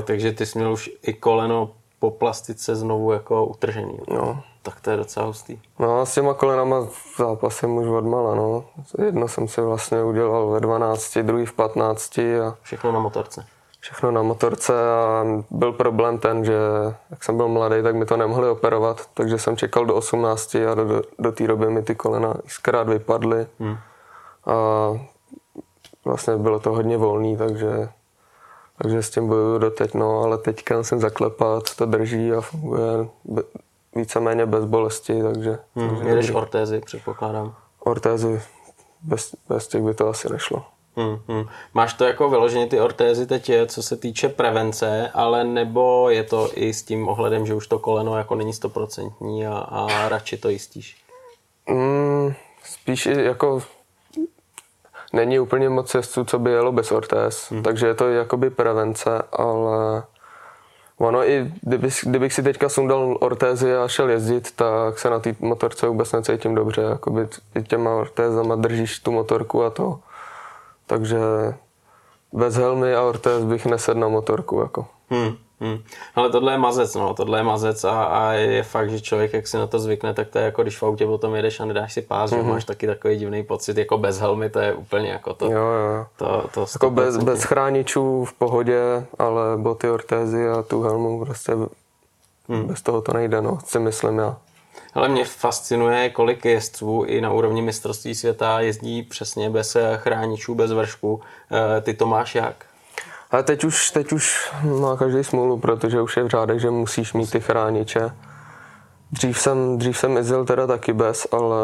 [0.04, 3.98] takže ty jsi měl už i koleno po plastice znovu jako utržený.
[4.08, 4.42] No.
[4.64, 5.60] Tak to je docela hustý.
[5.78, 6.86] No s těma kolenama
[7.18, 8.64] zápasem už odmala, no.
[9.04, 12.56] Jedno jsem si vlastně udělal ve 12, druhý v 15 a...
[12.62, 13.46] Všechno na motorce.
[13.80, 16.54] Všechno na motorce a byl problém ten, že
[17.10, 20.74] jak jsem byl mladý, tak mi to nemohli operovat, takže jsem čekal do 18 a
[20.74, 23.46] do, do, do té doby mi ty kolena zkrát vypadly.
[23.60, 23.76] Hmm.
[24.46, 24.54] A
[26.04, 27.88] vlastně bylo to hodně volný, takže
[28.78, 33.08] takže s tím bojuju doteď, no, ale teďka musím zaklepat, to drží a funguje
[33.94, 35.58] víceméně bez bolesti, takže...
[35.74, 37.54] Hmm, takže jedeš ortézy, předpokládám.
[37.80, 38.42] Ortézy,
[39.02, 40.64] bez, bez těch by to asi nešlo.
[40.96, 41.44] Hmm, hmm.
[41.74, 46.50] Máš to jako vyloženě ty ortézy teď, co se týče prevence, ale nebo je to
[46.54, 50.48] i s tím ohledem, že už to koleno jako není stoprocentní a, a radši to
[50.48, 50.96] jistíš?
[51.68, 53.62] Hmm, spíš jako
[55.12, 57.62] není úplně moc jezdců, co by jelo bez ortéz, hmm.
[57.62, 60.02] takže je to jakoby prevence, ale
[60.98, 65.34] ono i kdybych, kdybych si teďka sundal ortézy a šel jezdit, tak se na té
[65.40, 67.28] motorce vůbec necítím dobře, jakoby
[67.66, 69.98] těma ortézama držíš tu motorku a to.
[70.86, 71.18] Takže
[72.32, 74.60] bez helmy a ortéz bych nesedl na motorku.
[74.60, 74.86] Jako.
[75.10, 75.36] Hmm.
[75.64, 75.78] Hmm.
[76.14, 79.46] Ale tohle je mazec, no, tohle je mazec a, a je fakt, že člověk, jak
[79.46, 81.92] si na to zvykne, tak to je jako když v autě potom jedeš a nedáš
[81.92, 82.36] si pás, mm-hmm.
[82.36, 82.50] že mhm.
[82.50, 85.46] máš taky takový divný pocit, jako bez helmy, to je úplně jako to.
[85.46, 86.06] Jo, jo.
[86.16, 91.52] to, to jako bez, bez chráničů v pohodě, ale boty, ortézy a tu helmu prostě
[92.48, 92.66] hmm.
[92.66, 94.36] bez toho to nejde, no, si myslím já.
[94.94, 100.72] Ale mě fascinuje, kolik jezdců i na úrovni mistrovství světa jezdí přesně bez chráničů, bez
[100.72, 101.20] vršku.
[101.52, 102.66] Eh, ty to máš jak?
[103.34, 107.12] Ale teď už, teď už má každý smůlu, protože už je v řádech, že musíš
[107.12, 108.10] mít ty chrániče.
[109.12, 111.56] Dřív jsem, dřív jsem jezdil teda taky bez, ale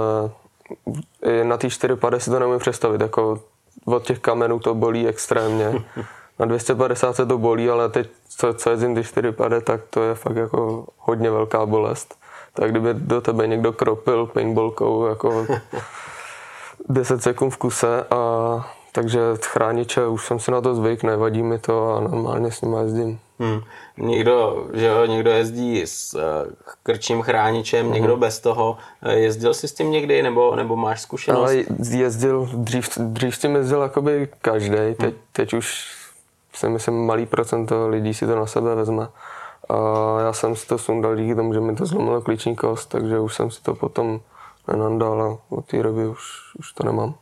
[1.42, 3.00] na té 450 si to nemůžu představit.
[3.00, 3.40] Jako
[3.84, 5.72] od těch kamenů to bolí extrémně.
[6.38, 10.02] na 250 se to bolí, ale teď, co, co jezdím ty 4 pade, tak to
[10.02, 12.14] je fakt jako hodně velká bolest.
[12.54, 15.46] Tak kdyby do tebe někdo kropil paintballkou jako
[16.88, 21.58] 10 sekund v kuse a takže chrániče, už jsem si na to zvyk, nevadí mi
[21.58, 23.18] to a normálně s nimi jezdím.
[23.38, 23.60] Hmm.
[23.96, 26.20] Někdo, že jo, někdo jezdí s uh,
[26.82, 27.94] krčím chráničem, hmm.
[27.94, 28.78] někdo bez toho.
[29.02, 31.42] Eh, jezdil jsi s tím někdy, nebo, nebo máš zkušenost?
[31.42, 34.70] Ale jezdil, dřív, dřív s tím jezdil jakoby každý.
[34.70, 35.12] Teď, hmm.
[35.32, 35.96] teď už
[36.54, 39.08] si myslím malý procento lidí si to na sebe vezme.
[39.68, 39.76] A
[40.20, 43.34] já jsem si to sundal díky tomu, že mi to zlomilo klíční kost, takže už
[43.34, 44.20] jsem si to potom
[44.68, 46.20] nenandal a od té doby už,
[46.58, 47.14] už to nemám.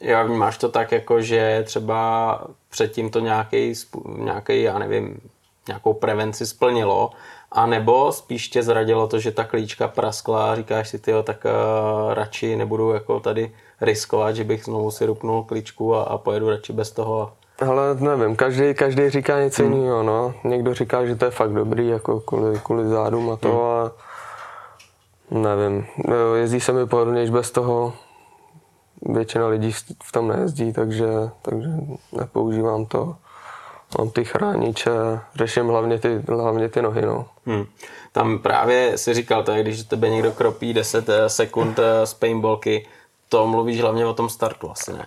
[0.00, 3.72] Jo, vnímáš to tak, jako že třeba předtím to nějaký,
[4.06, 5.20] nějaký, já nevím,
[5.68, 7.10] nějakou prevenci splnilo,
[7.52, 11.44] a nebo spíš tě zradilo to, že ta klíčka praskla a říkáš si, tyjo, tak
[11.44, 16.50] uh, radši nebudu jako tady riskovat, že bych znovu si rupnul klíčku a, a pojedu
[16.50, 17.32] radši bez toho.
[17.68, 19.72] Ale nevím, každý, každý říká něco hmm.
[19.72, 20.34] jiného, no.
[20.44, 25.46] Někdo říká, že to je fakt dobrý, jako kvůli, kvůli zádům a to hmm.
[25.46, 25.86] a nevím,
[26.34, 27.92] jezdí se mi pohodlnější bez toho,
[29.02, 31.06] většina lidí v tom nejezdí, takže,
[31.42, 31.68] takže
[32.12, 33.16] nepoužívám to.
[33.98, 34.90] Mám ty chrániče,
[35.34, 37.02] řeším hlavně ty, hlavně ty nohy.
[37.02, 37.26] No.
[37.46, 37.64] Hmm.
[38.12, 42.14] Tam právě si říkal, to je, když tebe někdo kropí 10 eh, sekund eh, z
[42.14, 42.86] paintballky,
[43.28, 45.06] to mluvíš hlavně o tom startu asi ne?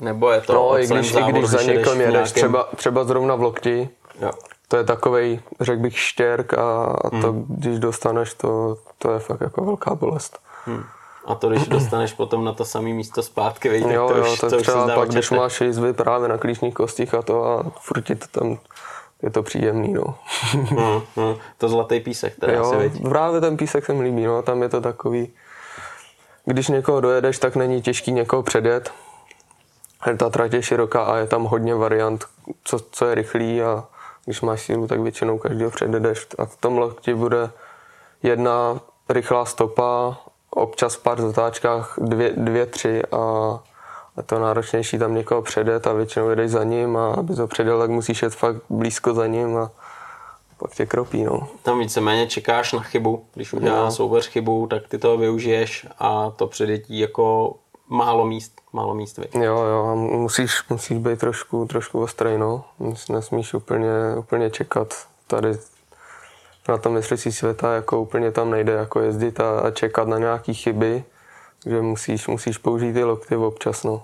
[0.00, 2.32] Nebo je to No, i když, závodu, i když za někým jedeš, nějakým...
[2.32, 3.88] třeba, třeba zrovna v lokti,
[4.20, 4.30] jo.
[4.68, 7.46] to je takovej, řekl bych, štěrk a, a to, hmm.
[7.48, 10.38] když dostaneš, to, to je fakt jako velká bolest.
[10.64, 10.84] Hmm.
[11.28, 14.38] A to, když dostaneš potom na to samé místo zpátky, víš, jo, to jo, už,
[14.38, 18.02] to, to třeba pak, když máš jizvy právě na klíčních kostích a to a furt
[18.02, 18.58] to tam
[19.22, 20.02] je to příjemný, no.
[20.52, 21.34] hmm, hmm.
[21.58, 23.00] To zlatý písek, teda jo, asi vidí.
[23.00, 25.32] Právě ten písek se mi líbí, no, tam je to takový,
[26.44, 28.92] když někoho dojedeš, tak není těžký někoho předjet.
[30.16, 32.24] Ta trať je široká a je tam hodně variant,
[32.64, 33.84] co, co je rychlý a
[34.24, 36.26] když máš sílu, tak většinou každého předjedeš.
[36.38, 37.50] A v tom ti bude
[38.22, 40.16] jedna rychlá stopa
[40.50, 43.16] občas v pár zatáčkách dvě, dvě tři a,
[44.16, 47.78] a to náročnější tam někoho předet a většinou jedeš za ním a aby to předjel,
[47.78, 49.70] tak musíš jet fakt blízko za ním a
[50.58, 51.48] pak tě kropí, no.
[51.62, 53.90] Tam víceméně čekáš na chybu, když udělá no.
[53.90, 57.54] soupeř chybu, tak ty to využiješ a to předjetí jako
[57.88, 59.44] málo míst, málo míst vy.
[59.44, 62.64] Jo, jo, a musíš, musíš být trošku, trošku ostrý, no.
[63.08, 64.94] Nesmíš úplně, úplně čekat.
[65.26, 65.52] Tady
[66.68, 70.54] na tom mistrovství světa jako úplně tam nejde jako jezdit a, a čekat na nějaké
[70.54, 71.04] chyby,
[71.66, 73.84] že musíš, musíš použít ty lokty občas.
[73.84, 74.02] No.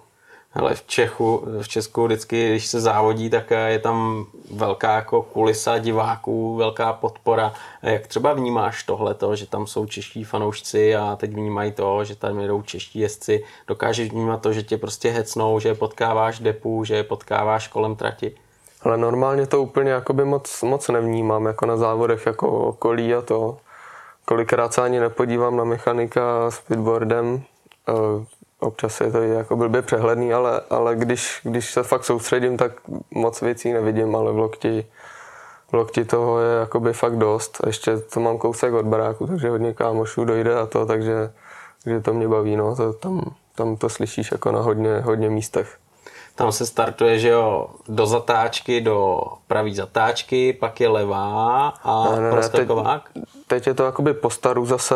[0.54, 5.78] Ale v Čechu, v Česku vždycky, když se závodí, tak je tam velká jako kulisa
[5.78, 7.52] diváků, velká podpora.
[7.82, 12.40] Jak třeba vnímáš tohleto, že tam jsou čeští fanoušci a teď vnímají to, že tam
[12.40, 13.44] jedou čeští jezdci.
[13.66, 18.34] Dokážeš vnímat to, že tě prostě hecnou, že potkáváš depu, že potkáváš kolem trati?
[18.84, 23.56] Ale normálně to úplně jakoby moc, moc nevnímám, jako na závodech, jako okolí a to.
[24.24, 27.42] Kolikrát se ani nepodívám na mechanika s pitboardem.
[27.88, 28.24] Eh,
[28.60, 32.72] občas je to jako blbě přehledný, ale, ale když, když se fakt soustředím, tak
[33.10, 34.86] moc věcí nevidím, ale v lokti,
[35.70, 37.60] v lokti toho je jakoby fakt dost.
[37.66, 41.32] Ještě to mám kousek od baráku, takže hodně kámošů dojde a to, takže,
[41.84, 42.76] takže to mě baví, no.
[42.76, 45.78] To, tam, tam to slyšíš jako na hodně, hodně místech.
[46.34, 52.20] Tam se startuje, že jo, do zatáčky, do pravý zatáčky, pak je levá a ne,
[52.20, 53.10] ne, proskakovák.
[53.12, 54.94] Teď, teď je to jakoby po staru zase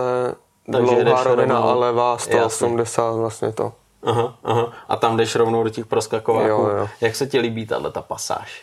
[0.73, 3.21] Takže dlouhá rovina a levá 180 jasný.
[3.21, 3.73] vlastně to.
[4.03, 4.73] Aha, aha.
[4.89, 6.49] A tam jdeš rovnou do těch proskakováků.
[6.49, 6.89] Jo, jo.
[7.01, 8.63] Jak se ti líbí tahle ta pasáž?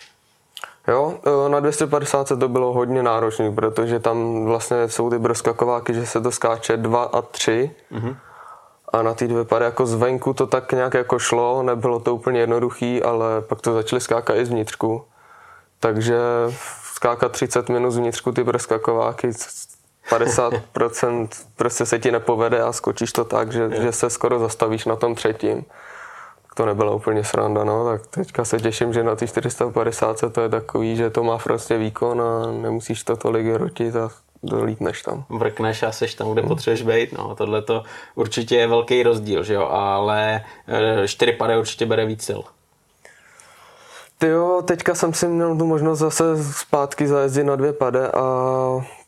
[0.88, 1.13] Jo,
[1.45, 6.21] e, na 250 to bylo hodně náročné, protože tam vlastně jsou ty proskakováky, že se
[6.21, 7.71] to skáče 2 a 3.
[7.91, 8.15] Mm-hmm
[8.95, 12.39] a na ty dvě pady jako zvenku to tak nějak jako šlo, nebylo to úplně
[12.39, 15.05] jednoduchý, ale pak to začaly skákat i zvnitřku.
[15.79, 16.17] Takže
[16.93, 19.29] skákat 30 minut zvnitřku ty preskakováky,
[20.10, 24.95] 50% prostě se ti nepovede a skočíš to tak, že, že se skoro zastavíš na
[24.95, 25.65] tom třetím.
[26.53, 30.49] To nebyla úplně sranda, no, tak teďka se těším, že na ty 450 to je
[30.49, 34.10] takový, že to má prostě výkon a nemusíš to tolik rotit a
[34.45, 35.25] dolítneš tam.
[35.29, 36.49] Vrkneš a seš tam, kde hmm.
[36.49, 37.13] potřebuješ být.
[37.13, 37.84] No, tohle to
[38.15, 39.67] určitě je velký rozdíl, že jo?
[39.67, 40.45] ale
[41.05, 42.41] 4 eh, pady určitě bere víc sil.
[44.17, 48.21] Ty jo, teďka jsem si měl tu možnost zase zpátky zajezdit na dvě pade a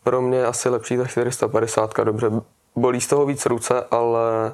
[0.03, 2.31] pro mě je asi lepší ta 450, dobře.
[2.75, 4.53] Bolí z toho víc ruce, ale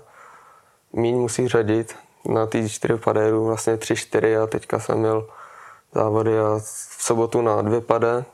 [0.94, 1.96] míň musí řadit.
[2.26, 5.28] Na ty čtyři pade vlastně tři, čtyři a teďka jsem měl
[5.94, 6.60] závody a
[6.98, 8.26] v sobotu na dvě pade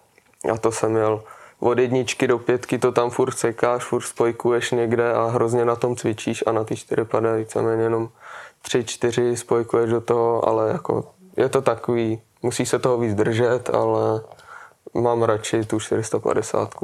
[0.54, 1.24] a to jsem měl
[1.60, 5.96] od jedničky do pětky to tam furt sekáš, furt spojkuješ někde a hrozně na tom
[5.96, 8.10] cvičíš a na ty čtyři pade víceméně jenom
[8.62, 13.70] tři, čtyři spojkuješ do toho, ale jako je to takový musí se toho víc držet,
[13.70, 14.22] ale
[14.94, 16.76] mám radši tu 450.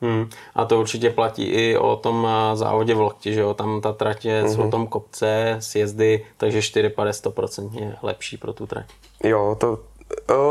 [0.00, 0.28] Hmm.
[0.54, 3.54] A to určitě platí i o tom eh, závodě v Lokti, že jo?
[3.54, 4.66] Tam ta trať je mm-hmm.
[4.66, 8.86] o tom kopce, sjezdy, takže 450 100% lepší pro tu trať.
[9.24, 9.78] Jo, to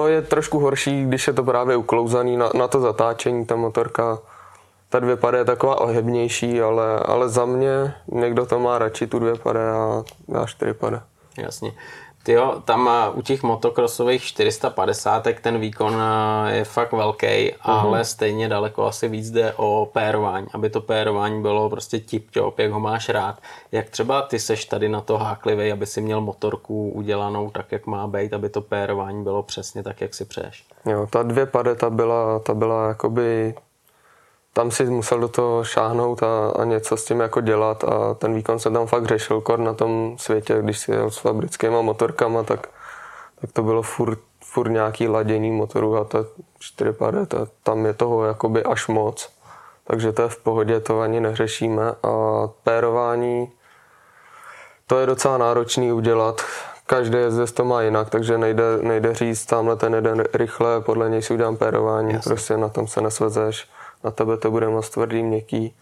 [0.07, 4.19] je trošku horší, když je to právě uklouzaný na, na to zatáčení, ta motorka
[4.93, 9.19] ta dvě pade je taková ohebnější, ale, ale za mě někdo to má radši tu
[9.19, 11.01] dvě pade a já čtyři pade.
[11.37, 11.73] Jasně.
[12.27, 16.01] Jo, tam u těch motokrosových 450 ten výkon
[16.47, 17.55] je fakt velký, uh-huh.
[17.63, 22.71] ale stejně daleko asi víc jde o pérování, aby to pérování bylo prostě tip-top, jak
[22.71, 23.39] ho máš rád.
[23.71, 27.87] Jak třeba ty seš tady na to háklivý, aby si měl motorku udělanou tak, jak
[27.87, 30.65] má být, aby to pérování bylo přesně tak, jak si přeješ.
[30.85, 33.55] Jo, ta dvě pade, ta byla, ta byla jakoby
[34.53, 38.35] tam si musel do toho šáhnout a, a něco s tím jako dělat a ten
[38.35, 42.43] výkon se tam fakt řešil kor na tom světě, když si jel s fabrickýma motorkama,
[42.43, 42.67] tak,
[43.41, 46.25] tak to bylo furt, furt nějaký ladění motoru a ta
[46.59, 46.93] 4
[47.27, 49.29] to, tam je toho jakoby až moc.
[49.87, 53.51] Takže to je v pohodě, to ani neřešíme a pérování
[54.87, 56.41] to je docela náročný udělat.
[56.85, 61.21] Každý jezdec to má jinak, takže nejde, nejde říct, tamhle ten jeden rychle, podle něj
[61.21, 62.29] si udělám pérování, Jasně.
[62.29, 63.67] prostě na tom se nesvezeš
[64.03, 65.75] na tebe to bude moc tvrdý, měkký.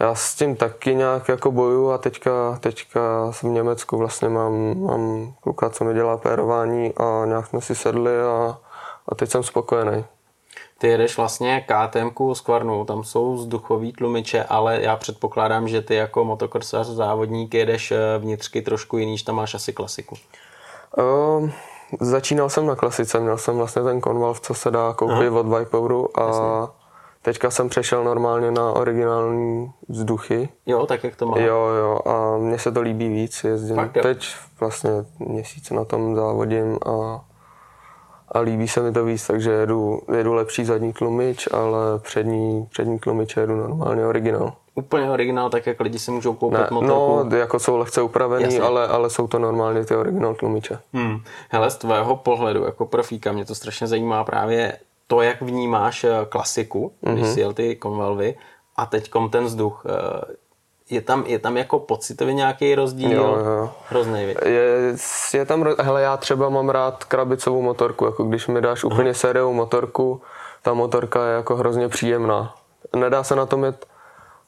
[0.00, 5.34] Já s tím taky nějak jako boju a teďka, teďka v Německu vlastně mám, mám
[5.40, 8.58] kluka, co mi dělá pérování a nějak jsme si sedli a,
[9.08, 10.04] a teď jsem spokojený.
[10.78, 15.94] Ty jedeš vlastně KTM s Kvarnou, tam jsou vzduchový tlumiče, ale já předpokládám, že ty
[15.94, 20.16] jako motokrsař, závodník jedeš eh, vnitřky trošku jiný, že tam máš asi klasiku.
[20.98, 21.50] Uh,
[22.00, 25.40] začínal jsem na klasice, měl jsem vlastně ten konvalv, co se dá koupit Aha.
[25.40, 26.83] od Viporu a Jasně
[27.24, 30.48] Teďka jsem přešel normálně na originální vzduchy.
[30.66, 31.38] Jo, tak jak to má.
[31.38, 34.26] Jo, jo, a mně se to líbí víc, jezdím Fakt, teď
[34.60, 37.24] vlastně měsíc na tom závodím a,
[38.28, 42.98] a líbí se mi to víc, takže jedu, jedu lepší zadní tlumič, ale přední, přední
[42.98, 44.52] tlumič jedu normálně originál.
[44.74, 47.28] Úplně originál, tak jak lidi si můžou koupit ne, motorku?
[47.30, 50.78] No, jako jsou lehce upravený, ale, ale jsou to normálně ty originál tlumiče.
[50.92, 51.18] Hmm.
[51.48, 54.72] Hele, z tvého pohledu jako profíka mě to strašně zajímá právě
[55.06, 57.14] to, jak vnímáš eh, klasiku, mm-hmm.
[57.14, 58.34] když si jel ty konvalvy
[58.76, 60.34] a teďkom ten vzduch, eh,
[60.90, 63.12] je tam, je tam jako pocitově nějaký rozdíl?
[63.12, 63.70] Jo, jo.
[63.88, 64.96] Hrozný, je,
[65.34, 69.20] je tam, hele, já třeba mám rád krabicovou motorku, jako když mi dáš úplně uh-huh.
[69.20, 70.22] sériovou motorku,
[70.62, 72.54] ta motorka je jako hrozně příjemná.
[72.96, 73.86] Nedá se na tom jet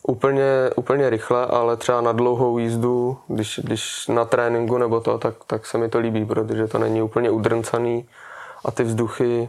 [0.03, 5.35] úplně, úplně rychle, ale třeba na dlouhou jízdu, když, když na tréninku nebo to, tak,
[5.47, 8.09] tak se mi to líbí, protože to není úplně udrncaný
[8.65, 9.49] a ty vzduchy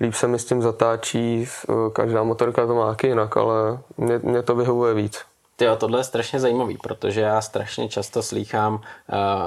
[0.00, 1.48] líp se mi s tím zatáčí,
[1.92, 5.20] každá motorka to má taky jinak, ale mě, mě to vyhovuje víc.
[5.60, 8.80] Jo, tohle je strašně zajímavý, protože já strašně často slýchám uh,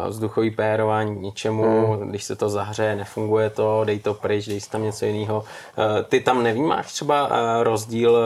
[0.09, 2.09] vzduchový pérování k ničemu, mm.
[2.09, 5.37] když se to zahřeje, nefunguje to, dej to pryč, dej si tam něco jiného.
[5.37, 5.43] Uh,
[6.09, 8.17] ty tam nevnímáš třeba uh, rozdíl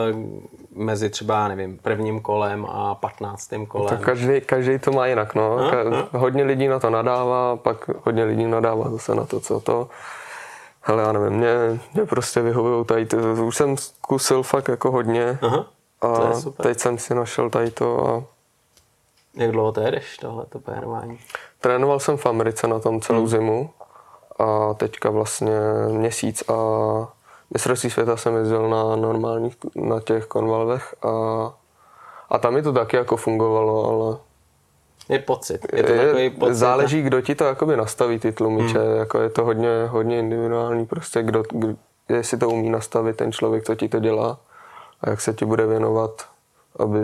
[0.74, 3.88] mezi třeba, nevím, prvním kolem a patnáctým kolem?
[3.88, 5.54] Tak každý, každý to má jinak, no.
[5.54, 6.20] Uh.
[6.20, 9.88] Hodně lidí na to nadává, pak hodně lidí nadává zase na to, co to
[10.90, 15.38] Hele, já nevím, mě, mě prostě vyhovují tady ty, už jsem zkusil fakt jako hodně
[15.42, 15.66] Aha,
[16.00, 16.66] to a super.
[16.66, 18.22] teď jsem si našel tady to a...
[19.34, 21.20] Jak dlouho to jedeš, tohleto pérování?
[21.60, 23.28] Trénoval jsem v Americe na tom celou hmm.
[23.28, 23.70] zimu
[24.38, 26.54] a teďka vlastně měsíc a
[27.50, 31.10] mistrovství světa jsem jezdil na normálních, na těch konvalvech a,
[32.30, 34.16] a tam mi to taky jako fungovalo, ale
[35.10, 35.66] je pocit.
[35.72, 36.54] Je to je, takový pocit.
[36.54, 38.78] Záleží, kdo ti to jakoby nastaví, ty tlumiče.
[38.78, 38.96] Hmm.
[38.96, 41.74] Jako je to hodně, hodně individuální, prostě kdo, kdo,
[42.08, 44.40] jestli to umí nastavit ten člověk, co ti to dělá
[45.00, 46.26] a jak se ti bude věnovat,
[46.78, 46.98] aby,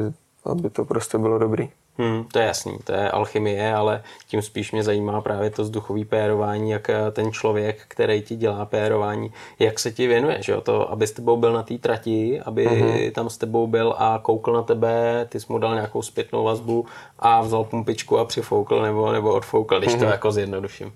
[0.44, 1.70] aby to prostě bylo dobrý.
[1.98, 6.04] Hmm, to je jasný, to je alchymie, ale tím spíš mě zajímá právě to vzduchové
[6.04, 10.60] pérování, jak eh, ten člověk, který ti dělá pérování, jak se ti věnuje, že jo?
[10.60, 13.12] To, aby s tebou byl na té trati, aby uh-huh.
[13.12, 16.86] tam s tebou byl a koukl na tebe, ty jsi mu dal nějakou zpětnou vazbu
[17.18, 19.98] a vzal pumpičku a přifoukl nebo, nebo odfoukl, když uh-huh.
[19.98, 20.12] to mhm.
[20.12, 20.92] jako zjednoduším.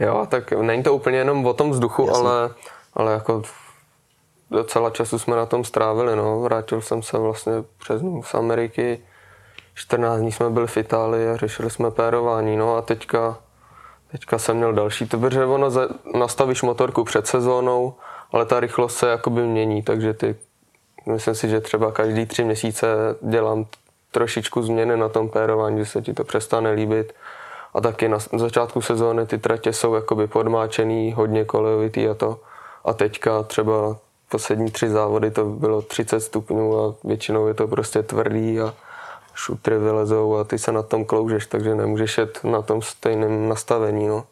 [0.00, 2.50] Jo, tak není to úplně jenom o tom vzduchu, ale,
[2.94, 3.42] ale jako
[4.50, 6.40] docela času jsme na tom strávili, no.
[6.40, 9.00] Vrátil jsem se vlastně přes z Ameriky,
[9.78, 13.38] 14 dní jsme byli v Itálii a řešili jsme pérování, no a teďka,
[14.12, 17.94] teďka jsem měl další, to protože ono za, nastavíš motorku před sezónou,
[18.32, 20.36] ale ta rychlost se jakoby mění, takže ty,
[21.06, 22.86] myslím si, že třeba každý tři měsíce
[23.22, 23.66] dělám
[24.10, 27.12] trošičku změny na tom pérování, že se ti to přestane líbit.
[27.74, 32.40] A taky na začátku sezóny ty tratě jsou jakoby podmáčený, hodně kolejovitý a to.
[32.84, 33.96] A teďka třeba
[34.30, 38.74] poslední tři závody to bylo 30 stupňů a většinou je to prostě tvrdý a
[39.38, 44.06] šutry vylezou a ty se na tom kloužeš, takže nemůžeš jet na tom stejném nastavení.
[44.06, 44.24] No.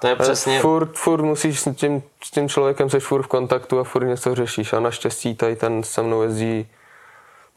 [0.00, 0.60] To je přesně...
[0.60, 4.34] Furt, furt musíš s tím, s tím člověkem, seš furt v kontaktu a furt něco
[4.34, 4.72] řešíš.
[4.72, 6.68] A naštěstí tady ten se mnou jezdí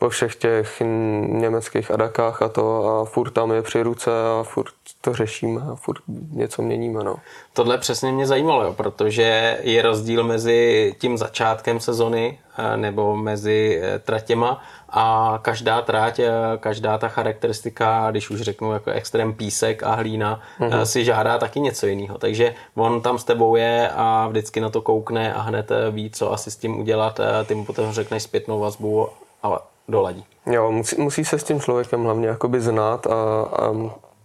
[0.02, 0.82] po všech těch
[1.28, 5.76] německých adakách a to a furt tam je při ruce a furt to řešíme a
[5.76, 7.04] furt něco měníme.
[7.04, 7.16] No.
[7.54, 13.82] Tohle přesně mě zajímalo, jo, protože je rozdíl mezi tím začátkem sezony eh, nebo mezi
[13.84, 19.84] eh, tratěma a každá trať, eh, každá ta charakteristika, když už řeknu jako extrém písek
[19.84, 20.82] a hlína, mm-hmm.
[20.82, 22.18] si žádá taky něco jiného.
[22.18, 26.34] Takže on tam s tebou je a vždycky na to koukne a hned ví, co
[26.34, 27.20] asi s tím udělat.
[27.46, 29.08] Ty mu potom řekneš zpětnou vazbu,
[29.44, 30.26] ale doladí.
[30.46, 33.72] Jo, musí, musí se s tím člověkem hlavně jakoby znát a, a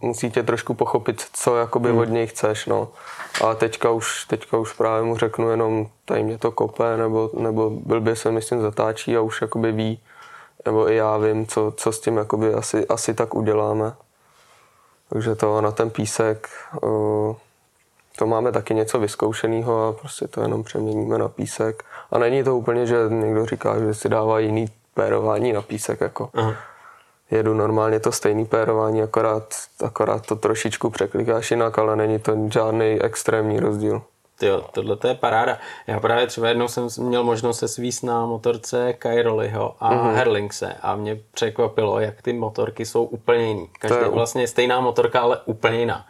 [0.00, 1.98] musí tě trošku pochopit, co jakoby hmm.
[1.98, 2.88] od něj chceš, no.
[3.44, 7.70] A teďka už, teďka už právě mu řeknu jenom, tady mě to kope, nebo, nebo
[7.70, 10.00] blbě se mi s tím zatáčí a už jakoby ví,
[10.64, 13.92] nebo i já vím, co, co s tím jakoby asi, asi tak uděláme.
[15.08, 16.48] Takže to na ten písek,
[18.18, 21.84] to máme taky něco vyzkoušeného a prostě to jenom přeměníme na písek.
[22.10, 26.00] A není to úplně, že někdo říká, že si dává jiný pérování na písek.
[26.00, 26.30] Jako.
[26.34, 26.54] Aha.
[27.30, 29.54] Jedu normálně to stejný pérování, akorát,
[29.84, 34.02] akorát to trošičku překlikáš jinak, ale není to žádný extrémní rozdíl.
[34.42, 35.58] Jo, tohle to je paráda.
[35.86, 40.14] Já právě třeba jednou jsem měl možnost se svíst na motorce Kyroliho a mm-hmm.
[40.14, 43.70] Herlingse a mě překvapilo, jak ty motorky jsou úplně jiný.
[43.78, 46.06] Každý je vlastně stejná motorka, ale úplně jiná.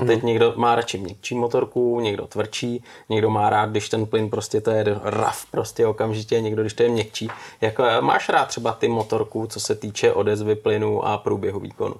[0.00, 0.26] A teď hmm.
[0.26, 4.70] někdo má radši měkčí motorku, někdo tvrdší, někdo má rád, když ten plyn prostě to
[4.70, 7.30] je raf prostě okamžitě, někdo když to je měkčí.
[7.60, 11.94] Jak eh, máš rád třeba ty motorku, co se týče odezvy plynu a průběhu výkonu?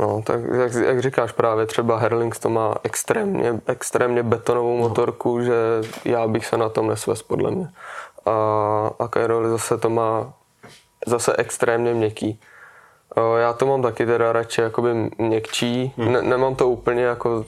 [0.00, 4.88] No, tak jak, jak říkáš právě, třeba Herlings to má extrémně, extrémně betonovou no.
[4.88, 5.54] motorku, že
[6.04, 7.68] já bych se na tom nesvez podle mě.
[8.26, 10.32] A, a Cairoli zase to má
[11.06, 12.40] zase extrémně měkký.
[13.38, 15.92] Já to mám taky teda radši jakoby měkčí.
[15.96, 16.12] Hmm.
[16.12, 17.44] Ne, nemám to úplně jako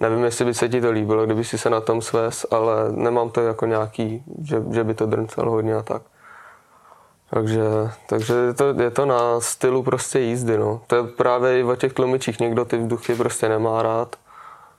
[0.00, 3.30] nevím, jestli by se ti to líbilo, kdyby si se na tom svez, ale nemám
[3.30, 6.02] to jako nějaký, že, že by to drncelo hodně a tak.
[7.30, 7.62] Takže,
[8.08, 10.80] takže je, to, je to na stylu prostě jízdy, no.
[10.86, 14.16] To je právě i o těch tlumičích, někdo ty vzduchy prostě nemá rád,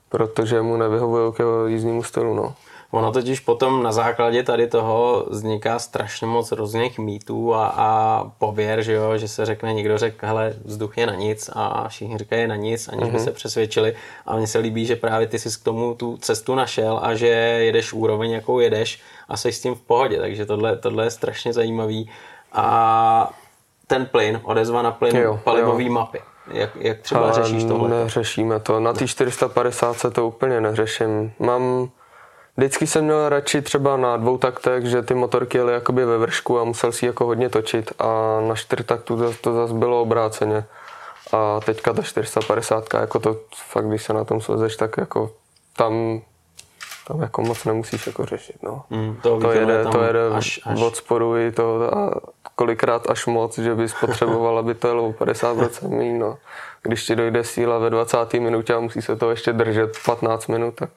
[0.10, 2.54] protože mu nevyhovují k jízdnímu stylu, no.
[2.92, 8.82] Ono totiž potom na základě tady toho vzniká strašně moc různých mýtů a, a pověr,
[8.82, 12.48] že, jo, že se řekne, někdo řekne, hele, vzduch je na nic a všichni říkají
[12.48, 13.12] na nic, aniž mm-hmm.
[13.12, 13.26] by mhm.
[13.26, 13.96] se přesvědčili.
[14.26, 17.28] A mně se líbí, že právě ty jsi k tomu tu cestu našel a že
[17.28, 20.18] jedeš úroveň, jakou jedeš a jsi s tím v pohodě.
[20.18, 22.10] Takže tohle, tohle je strašně zajímavý.
[22.54, 23.34] A
[23.88, 25.92] ten plyn, odezva na plyn, jo, palivový jo.
[25.92, 26.22] mapy.
[26.52, 27.90] Jak, jak třeba a řešíš tohle?
[27.90, 28.80] Neřešíme to.
[28.80, 31.32] Na té 450 se to úplně neřeším.
[31.40, 31.90] Mám
[32.58, 36.60] Vždycky jsem měl radši třeba na dvou taktech, že ty motorky jely jakoby ve vršku
[36.60, 40.66] a musel si jako hodně točit a na čtyřtaktu to, to zase bylo obráceně.
[41.32, 45.32] A teďka ta 450, jako to fakt, když se na tom svezeš, tak jako
[45.78, 46.22] tam,
[47.08, 48.84] tam jako moc nemusíš jako řešit, no.
[48.90, 50.82] Mm, to, to jede, to jede až, až.
[50.82, 52.12] od sporu i to a
[52.56, 56.38] kolikrát až moc, že bys potřeboval, aby to jelo 50% méně, no.
[56.82, 58.34] Když ti dojde síla ve 20.
[58.34, 60.90] minutě a musí se to ještě držet 15 minut, tak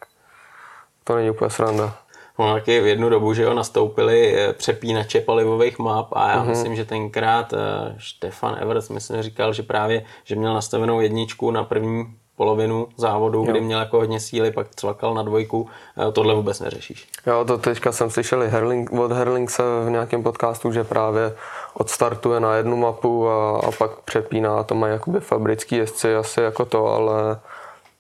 [1.09, 1.95] to není úplně sranda.
[2.37, 6.49] Ono taky v jednu dobu, že jo, nastoupili eh, přepínače palivových map a já uh-huh.
[6.49, 7.55] myslím, že tenkrát
[7.99, 13.39] Stefan eh, Evers, myslím, říkal, že právě, že měl nastavenou jedničku na první polovinu závodu,
[13.39, 13.45] jo.
[13.45, 15.69] kdy měl jako hodně síly, pak cvakal na dvojku.
[16.09, 17.09] Eh, tohle vůbec neřešíš.
[17.27, 21.35] Jo, to teďka jsem slyšel Herling, od Herlingse v nějakém podcastu, že právě
[21.75, 24.63] odstartuje na jednu mapu a, a pak přepíná.
[24.63, 27.41] To mají jakoby fabrický jezdci asi jako to, ale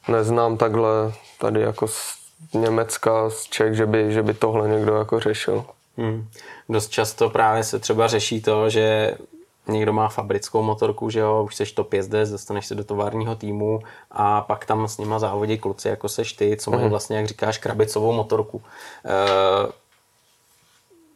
[0.09, 1.87] neznám takhle tady jako
[2.55, 5.64] Německa, z Čech, že by, že by tohle někdo jako řešil.
[5.96, 6.29] Hmm.
[6.68, 9.14] Dost často právě se třeba řeší to, že
[9.68, 13.81] někdo má fabrickou motorku, že jo, už seš top jezdec, dostaneš se do továrního týmu
[14.11, 16.90] a pak tam s nima závodí kluci, jako seš ty, co mají mhm.
[16.90, 18.62] vlastně, jak říkáš, krabicovou motorku.
[19.05, 19.72] E,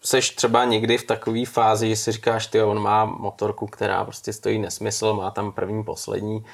[0.02, 4.32] seš třeba někdy v takové fázi, že si říkáš, ty on má motorku, která prostě
[4.32, 6.44] stojí nesmysl, má tam první, poslední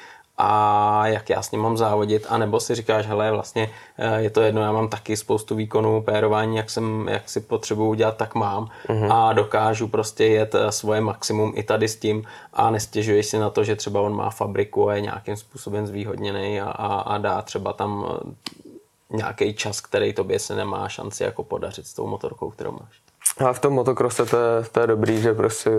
[0.41, 4.31] a jak já s ním mám závodit, a nebo si říkáš, hele, vlastně eh, je
[4.31, 8.35] to jedno, já mám taky spoustu výkonů, pérování, jak, jsem, jak si potřebuju udělat, tak
[8.35, 9.15] mám mm-hmm.
[9.15, 13.51] a dokážu prostě jet eh, svoje maximum i tady s tím a nestěžuješ si na
[13.51, 17.43] to, že třeba on má fabriku a je nějakým způsobem zvýhodněný a, a, a dá
[17.43, 22.51] třeba tam eh, nějaký čas, který tobě se nemá šanci jako podařit s tou motorkou,
[22.51, 23.01] kterou máš.
[23.49, 25.71] A v tom motokrose to je, to je dobrý, že prostě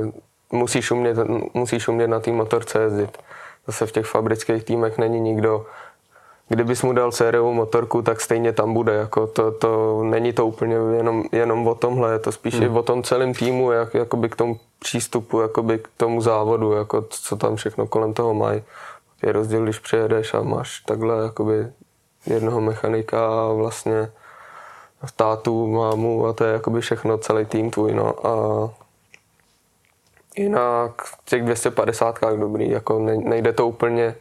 [0.51, 1.17] musíš umět,
[1.53, 3.17] musíš umět na té motorce jezdit
[3.67, 5.65] Zase v těch fabrických týmech není nikdo,
[6.49, 8.93] kdybys mu dal sériovou motorku, tak stejně tam bude.
[8.93, 12.63] Jako to, to, není to úplně jenom, jenom o tomhle, je to spíš hmm.
[12.63, 17.05] i o tom celém týmu, jak, jakoby k tomu přístupu, jakoby k tomu závodu, jako
[17.09, 18.63] co tam všechno kolem toho mají.
[19.23, 21.67] Je rozdíl, když přijedeš a máš takhle jakoby
[22.25, 24.11] jednoho mechanika a vlastně
[25.15, 28.27] tátu, mámu a to je jakoby všechno, celý tým tvůj, no.
[28.27, 28.33] A
[30.39, 34.15] jinak v těch 250 dobrý, jako nejde to úplně,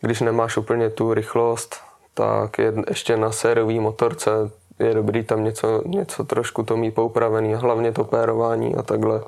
[0.00, 1.76] když nemáš úplně tu rychlost,
[2.14, 4.30] tak je ještě na sériový motorce
[4.78, 9.22] je dobrý tam něco, něco trošku to mít poupravený, hlavně to pérování a takhle.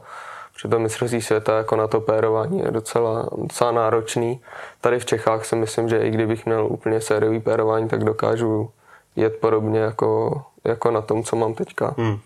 [0.54, 4.40] Při mistrovství světa jako na to pérování je docela, docela náročný.
[4.80, 8.70] Tady v Čechách si myslím, že i kdybych měl úplně sériový pérování, tak dokážu
[9.16, 11.94] jet podobně jako, jako na tom, co mám teďka.
[11.98, 12.18] Hmm.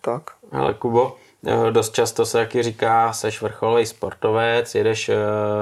[0.00, 0.22] Tak.
[0.52, 1.16] Ale Kubo,
[1.70, 5.16] dost často se taky říká, seš vrcholový sportovec, jedeš eh,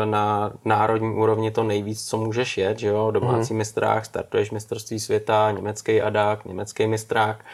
[0.04, 3.58] na národní úrovni to nejvíc, co můžeš jet, že jo, domácí mm.
[3.58, 7.44] mistrák, startuješ mistrovství světa, německý adák, německý mistrák.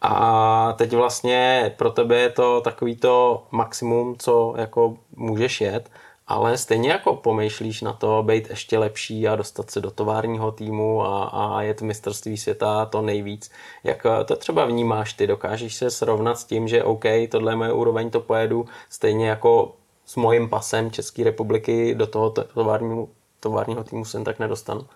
[0.00, 5.90] A teď vlastně pro tebe je to takový to maximum, co jako můžeš jet
[6.26, 11.02] ale stejně jako pomýšlíš na to být ještě lepší a dostat se do továrního týmu
[11.02, 13.50] a, a jet mistrovství světa to nejvíc.
[13.84, 15.26] Jak to třeba vnímáš ty?
[15.26, 19.72] Dokážeš se srovnat s tím, že OK, tohle je moje úroveň, to pojedu stejně jako
[20.06, 23.08] s mojím pasem České republiky do toho továrního,
[23.40, 24.86] továrního týmu jsem tak nedostanu?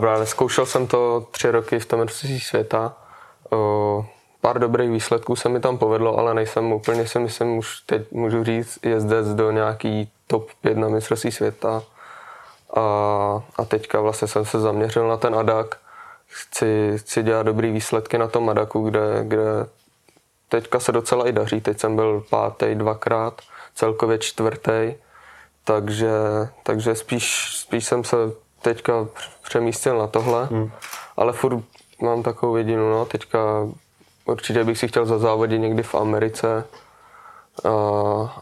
[0.00, 2.96] Právě zkoušel jsem to tři roky v tom mistrovství světa.
[4.40, 8.44] Pár dobrých výsledků se mi tam povedlo, ale nejsem úplně si myslím, už teď můžu
[8.44, 11.82] říct, jezdec do nějaký top 5 na mistrovství světa
[12.76, 12.80] a,
[13.56, 15.76] a teďka vlastně jsem se zaměřil na ten Adak.
[16.26, 19.66] Chci, chci dělat dobrý výsledky na tom Adaku, kde, kde
[20.48, 21.60] teďka se docela i daří.
[21.60, 23.42] Teď jsem byl pátý dvakrát,
[23.74, 24.94] celkově čtvrtý,
[25.64, 26.12] takže,
[26.62, 28.16] takže spíš, spíš jsem se
[28.62, 29.06] teďka
[29.42, 30.70] přemístil na tohle, hmm.
[31.16, 31.64] ale furt
[32.00, 33.68] mám takovou vidinu, no, teďka
[34.24, 36.64] určitě bych si chtěl zazávodit někdy v Americe,
[37.64, 37.70] a,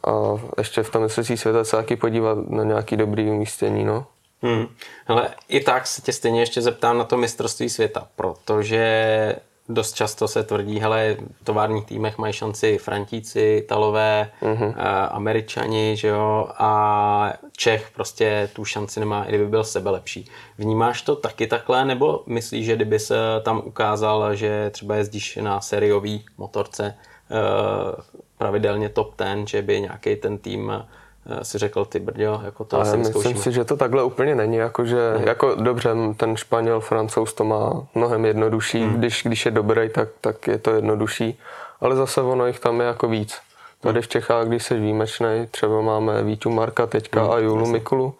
[0.06, 4.06] a ještě v tom mistrovství světa se taky podívat na nějaký dobrý umístění, no.
[4.42, 4.66] Hmm.
[5.04, 9.36] Hele, i tak se tě stejně ještě zeptám na to mistrovství světa, protože
[9.70, 14.74] dost často se tvrdí, hele, v továrních týmech mají šanci Frantíci, Italové, mm-hmm.
[15.10, 20.30] Američani, že jo, a Čech prostě tu šanci nemá, i kdyby byl sebe lepší.
[20.58, 25.60] Vnímáš to taky takhle, nebo myslíš, že kdyby se tam ukázal, že třeba jezdíš na
[25.60, 26.94] sériový motorce,
[27.30, 32.64] eh, pravidelně top ten, že by nějaký ten tým eh, si řekl, ty brďo, jako
[32.64, 35.24] to Ale myslím si, že to takhle úplně není, jako že, ne.
[35.26, 38.94] jako dobře, ten Španěl, Francouz to má mnohem jednodušší, hmm.
[38.94, 41.38] když, když je dobrý, tak, tak je to jednodušší,
[41.80, 43.38] ale zase ono jich tam je jako víc.
[43.80, 44.02] Tady hmm.
[44.02, 47.72] v Čechách, když jsi výjimečný, třeba máme Vítu Marka teďka hmm, a Julu jasný.
[47.72, 48.14] Mikulu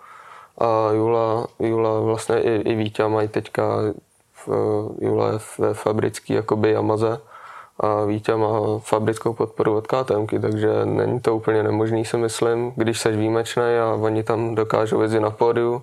[0.59, 3.64] a Jula, Jula vlastně i, i Vítě mají teďka
[4.47, 4.49] v,
[5.01, 7.21] Jula je ve fabrický jakoby Yamaze,
[7.81, 13.01] a Vítě má fabrickou podporu od KTM, takže není to úplně nemožný, si myslím, když
[13.01, 15.83] seš výjimečný a oni tam dokážou jezdit na pódiu,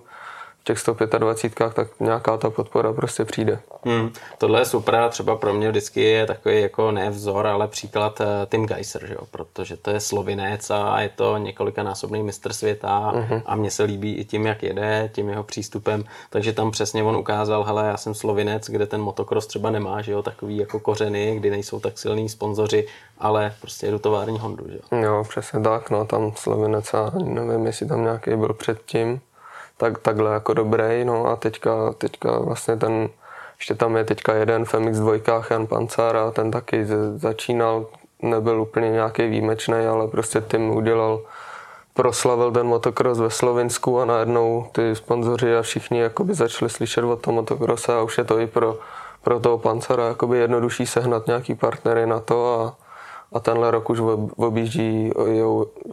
[0.68, 3.58] těch 125, tak nějaká ta podpora prostě přijde.
[3.84, 7.68] Hmm, tohle je super a třeba pro mě vždycky je takový jako ne vzor, ale
[7.68, 9.20] příklad uh, Tim Geiser, že jo?
[9.30, 13.42] protože to je slovinec a je to několikanásobný mistr světa uh-huh.
[13.46, 17.16] a mně se líbí i tím, jak jede, tím jeho přístupem, takže tam přesně on
[17.16, 21.36] ukázal, hele, já jsem slovinec, kde ten motocross třeba nemá, že jo, takový jako kořeny,
[21.36, 22.86] kdy nejsou tak silní sponzoři,
[23.18, 24.98] ale prostě jedu tovární Hondu, že jo.
[25.00, 29.20] Jo, přesně tak, no tam slovinec a nevím, jestli tam nějaký byl předtím,
[29.78, 33.08] tak, takhle jako dobrý, no a teďka, teďka vlastně ten,
[33.58, 37.86] ještě tam je teďka jeden v MX2 Jan Pancar a ten taky začínal,
[38.22, 41.20] nebyl úplně nějaký výjimečný, ale prostě tím udělal,
[41.94, 47.16] proslavil ten motocross ve Slovensku a najednou ty sponzoři a všichni jakoby začali slyšet o
[47.16, 48.78] tom motocrosse a už je to i pro,
[49.22, 52.76] pro toho Pancara jakoby jednodušší sehnat nějaký partnery na to a,
[53.32, 54.00] a tenhle rok už
[54.36, 55.12] objíždí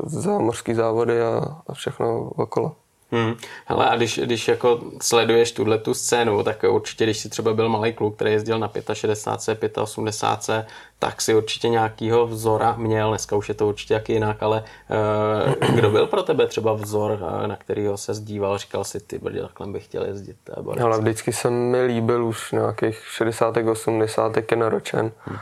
[0.05, 2.71] zámořský závody a, a všechno okolo.
[3.12, 3.36] Hmm.
[3.66, 7.70] Hele, a když, když jako sleduješ tuhle tu scénu, tak určitě, když jsi třeba byl
[7.70, 10.68] malý kluk, který jezdil na 65, 85,
[10.99, 14.64] tak si určitě nějakýho vzora měl, dneska už je to určitě jak jinak, ale
[15.68, 19.20] uh, kdo byl pro tebe třeba vzor, eh, na kterýho se zdíval, říkal si, ty
[19.20, 20.38] brdě, takhle bych chtěl jezdit.
[20.82, 23.58] Ale vždycky se mi líbil už nějakých 60.
[23.72, 24.56] 80.
[24.56, 25.12] naročen.
[25.20, 25.38] Hmm.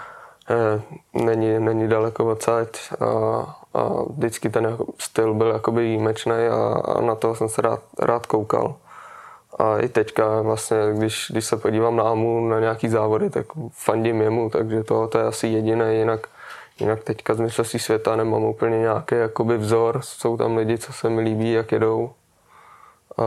[0.50, 0.82] Eh,
[1.14, 2.68] není, není daleko odsaď
[3.00, 7.80] a, a vždycky ten styl byl jakoby výjimečný a, a na to jsem se rád,
[8.00, 8.76] rád koukal.
[9.60, 14.22] A i teďka vlastně, když, když se podívám na Amu na nějaký závody, tak fandím
[14.22, 16.28] jemu, takže to, to je asi jediné, jinak,
[16.80, 21.10] jinak teďka z mistrovství světa nemám úplně nějaký jakoby vzor, jsou tam lidi, co se
[21.10, 22.12] mi líbí, jak jedou
[23.18, 23.24] a,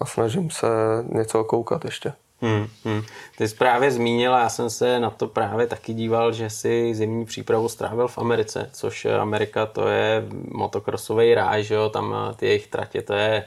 [0.00, 0.66] a snažím se
[1.08, 2.12] něco koukat ještě.
[2.42, 3.02] Hmm, hmm.
[3.38, 7.24] Ty jsi právě zmínila, já jsem se na to právě taky díval, že si zimní
[7.24, 12.66] přípravu strávil v Americe, což Amerika to je motokrosový ráj, že jo, tam ty jejich
[12.66, 13.44] tratě, to je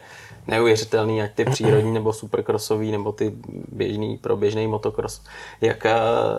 [0.47, 3.33] neuvěřitelný, ať ty přírodní nebo superkrosový, nebo ty
[3.71, 5.21] běžný, pro běžný motokros.
[5.61, 5.85] Jak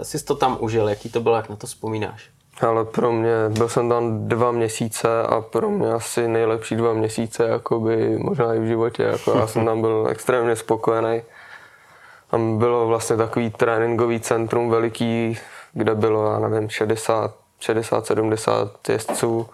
[0.02, 2.30] jsi to tam užil, jaký to bylo, jak na to vzpomínáš?
[2.61, 7.44] Ale pro mě, byl jsem tam dva měsíce a pro mě asi nejlepší dva měsíce,
[7.44, 9.02] jakoby možná i v životě.
[9.02, 11.22] Jako já jsem tam byl extrémně spokojený.
[12.35, 15.39] Tam bylo vlastně takový tréninkový centrum veliký,
[15.72, 19.49] kde bylo, já nevím, 60, 60 70 jezdců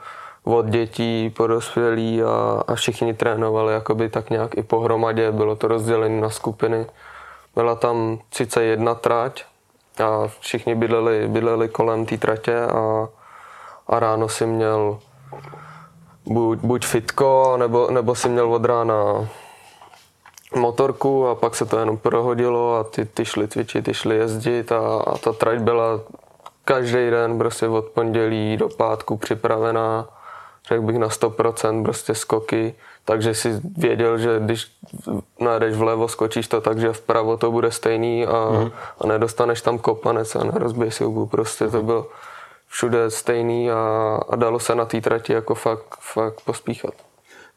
[0.45, 5.69] od dětí po dospělí a, a všichni trénovali jakoby tak nějak i pohromadě, bylo to
[5.69, 6.87] rozdělené na skupiny.
[7.55, 9.45] Byla tam sice jedna trať
[10.05, 13.09] a všichni bydleli, bydleli kolem té tratě a,
[13.89, 14.99] a ráno si měl
[16.27, 19.29] buď, buď fitko, nebo, nebo si měl od rána
[20.57, 24.73] motorku a pak se to jenom prohodilo a ty, ty šli cvičit, ty šli jezdit
[24.73, 26.01] a, a ta trať byla
[26.65, 30.09] každý den prostě od pondělí do pátku připravená,
[30.69, 32.75] řekl bych na 100% prostě skoky,
[33.05, 34.73] takže si věděl, že když
[35.41, 38.71] najdeš vlevo, skočíš to tak, že vpravo to bude stejný a, mm.
[39.01, 42.07] a nedostaneš tam kopanec a nerozbiješ si hubu, prostě to bylo
[42.69, 46.95] všude stejný a, a dalo se na té trati jako fakt, fakt pospíchat.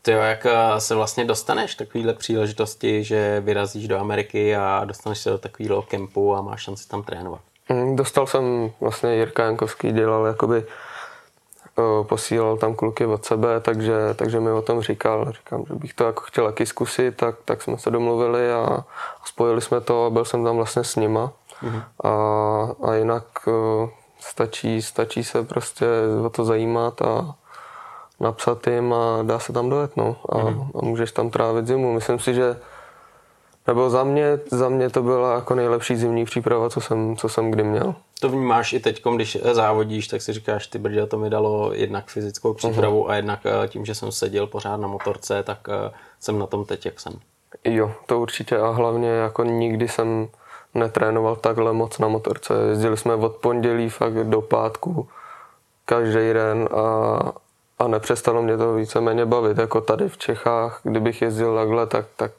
[0.06, 5.20] Ty jo, jak eh, se vlastně dostaneš takovýhle příležitosti, že vyrazíš do Ameriky a dostaneš
[5.20, 7.42] se do takového kempu a máš šanci tam trénovat?
[7.70, 10.66] Mm, dostal jsem, vlastně Jirka Jankovský dělal jakoby
[11.80, 15.32] eh, posílal tam kluky od sebe, takže, takže mi o tom říkal.
[15.32, 18.86] Říkám, že bych to jako chtěl taky zkusit, tak, tak jsme se domluvili a,
[19.26, 21.32] spojili jsme to a byl jsem tam vlastně s nima.
[21.64, 21.84] Mm-hmm.
[22.04, 23.90] A, a jinak eh,
[24.20, 25.86] stačí, stačí se prostě
[26.26, 27.36] o to zajímat a,
[28.20, 30.16] napsat jim a dá se tam dojet, no.
[30.30, 30.70] A, mm.
[30.76, 31.94] a můžeš tam trávit zimu.
[31.94, 32.56] Myslím si, že
[33.68, 37.52] nebo za mě, za mě to byla jako nejlepší zimní příprava, co jsem, co jsem
[37.52, 37.96] kdy měl.
[38.20, 42.08] To vnímáš i teď, když závodíš, tak si říkáš, ty brdě, to mi dalo jednak
[42.08, 43.10] fyzickou přípravu uh-huh.
[43.10, 46.66] a jednak eh, tím, že jsem seděl pořád na motorce, tak eh, jsem na tom
[46.66, 47.14] teď, jak jsem.
[47.64, 50.28] Jo, to určitě a hlavně jako nikdy jsem
[50.74, 52.54] netrénoval takhle moc na motorce.
[52.70, 55.08] Jezdili jsme od pondělí fakt do pátku
[55.86, 57.13] každý den a
[57.94, 59.58] nepřestalo mě to víceméně bavit.
[59.58, 62.32] Jako tady v Čechách, kdybych jezdil takhle, tak, tak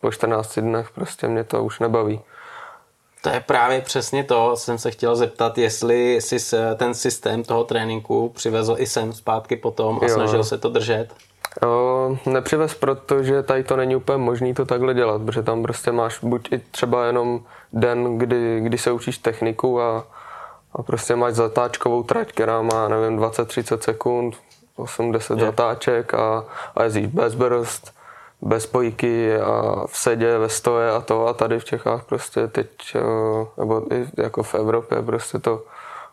[0.00, 2.20] po 14 dnech prostě mě to už nebaví.
[3.22, 8.28] To je právě přesně to, jsem se chtěl zeptat, jestli jsi ten systém toho tréninku
[8.28, 10.14] přivezl i sem zpátky potom a jo.
[10.14, 11.08] snažil se to držet.
[11.66, 16.18] O, nepřivez, protože tady to není úplně možný to takhle dělat, protože tam prostě máš
[16.22, 17.40] buď i třeba jenom
[17.72, 20.06] den, kdy, kdy se učíš techniku a,
[20.72, 24.36] a prostě máš zatáčkovou trať, která má, nevím, 20-30 sekund,
[24.80, 25.44] 80 je.
[25.44, 26.44] zatáček a,
[26.76, 27.94] a jezdíš bez brzd,
[28.42, 32.68] bez pojky a v sedě, ve stoje a to a tady v Čechách prostě teď,
[32.94, 33.00] eh,
[33.58, 35.62] nebo i jako v Evropě prostě to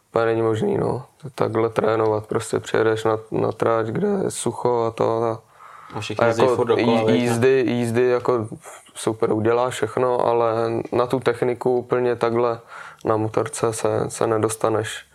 [0.10, 1.06] úplně není možný, no.
[1.36, 5.42] Takhle trénovat, prostě přijedeš na, na tráč, kde je sucho a to a,
[5.96, 8.48] a, a jako dokola, jízdy, jízdy jako
[8.96, 10.54] super udělá všechno, ale
[10.92, 12.60] na tu techniku úplně takhle
[13.06, 15.06] na motorce se, se nedostaneš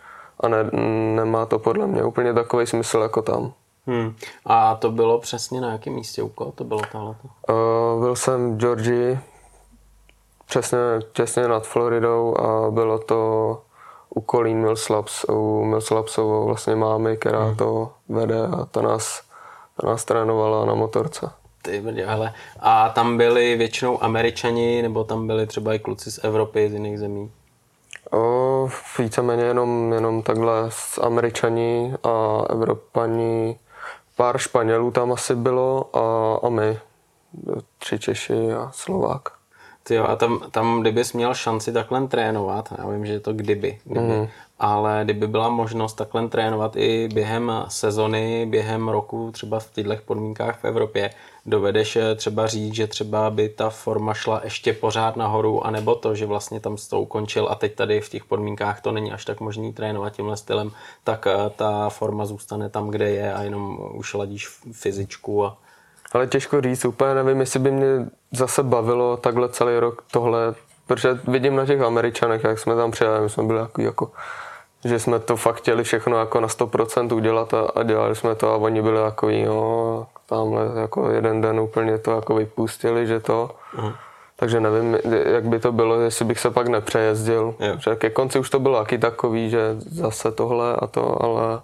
[0.43, 0.69] a ne,
[1.15, 3.53] nemá to podle mě úplně takový smysl jako tam.
[3.85, 4.15] Hmm.
[4.45, 6.23] A to bylo přesně na jakém místě?
[6.23, 7.15] U koho to bylo tohle?
[7.49, 9.19] Uh, byl jsem v Georgii,
[10.45, 10.77] přesně
[11.13, 13.61] těsně nad Floridou a bylo to
[14.15, 17.55] u Colleen Millslaps, u Millslapsovou vlastně mámy, která hmm.
[17.55, 19.21] to vede a ta nás,
[19.81, 21.29] ta nás trénovala na motorce.
[21.61, 22.33] Ty brdě, hele.
[22.59, 26.99] A tam byli většinou američani, nebo tam byli třeba i kluci z Evropy, z jiných
[26.99, 27.31] zemí?
[28.13, 33.59] O, víceméně jenom, jenom takhle s Američani a Evropani,
[34.15, 36.79] pár Španělů tam asi bylo a, a my,
[37.77, 39.29] tři Češi a Slovák.
[39.83, 43.33] Ty jo, a tam, tam kdybys měl šanci takhle trénovat, já vím, že je to
[43.33, 44.27] kdyby, kdyby mm.
[44.59, 50.59] ale kdyby byla možnost takhle trénovat i během sezony, během roku, třeba v těchto podmínkách
[50.59, 51.09] v Evropě,
[51.45, 56.15] dovedeš eh, třeba říct, že třeba by ta forma šla ještě pořád nahoru, anebo to,
[56.15, 59.39] že vlastně tam to ukončil a teď tady v těch podmínkách to není až tak
[59.39, 60.71] možný trénovat tímhle stylem,
[61.03, 65.57] tak eh, ta forma zůstane tam, kde je a jenom už ladíš fyzičku a
[66.13, 67.87] ale těžko říct, úplně nevím, jestli by mě
[68.31, 70.55] zase bavilo takhle celý rok tohle,
[70.87, 74.11] protože vidím na těch Američanech, jak jsme tam přijeli, my jsme byli jako, jako
[74.85, 78.53] že jsme to fakt chtěli všechno jako na 100% udělat a, a dělali jsme to
[78.53, 83.49] a oni byli takový, no, tamhle jako jeden den úplně to jako vypustili, že to.
[83.77, 83.93] Uh-huh.
[84.35, 87.55] Takže nevím, jak by to bylo, jestli bych se pak nepřejezdil.
[87.59, 87.79] Yeah.
[87.79, 91.61] Že ke konci už to bylo taky takový, že zase tohle a to, ale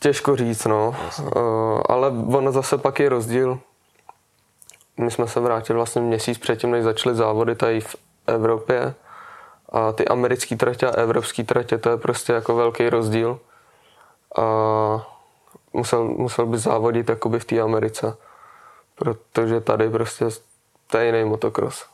[0.00, 0.96] těžko říct, no.
[1.18, 3.58] Uh, ale ono zase pak je rozdíl.
[4.96, 8.94] My jsme se vrátili vlastně měsíc předtím, než začaly závody tady v Evropě.
[9.72, 13.40] A ty americké tratě a evropské tratě, to je prostě jako velký rozdíl.
[14.38, 14.46] A
[15.72, 18.16] musel, musel by závodit jakoby v té Americe.
[18.94, 20.24] Protože tady prostě
[20.90, 21.86] to je jiný motocross.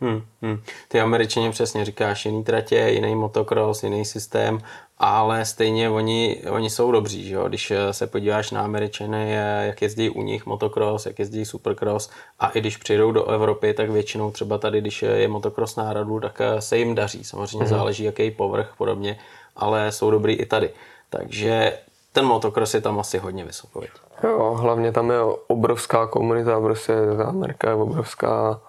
[0.00, 0.62] Hmm, hmm.
[0.88, 4.58] Ty američané přesně říkáš, jiný tratě, jiný motocross, jiný systém,
[4.98, 7.48] ale stejně oni, oni jsou dobří, že jo?
[7.48, 12.10] když eh, se podíváš na američany, eh, jak jezdí u nich motocross, jak jezdí supercross
[12.40, 16.40] a i když přijdou do Evropy, tak většinou třeba tady, když je motocross náradu, tak
[16.40, 17.76] eh, se jim daří, samozřejmě mm-hmm.
[17.76, 19.18] záleží, jaký povrch podobně,
[19.56, 20.70] ale jsou dobrý i tady.
[21.10, 21.78] Takže
[22.12, 23.82] ten motocross je tam asi hodně vysoko.
[24.24, 28.60] Jo, hlavně tam je obrovská komunita, prostě ta Amerika je obrovská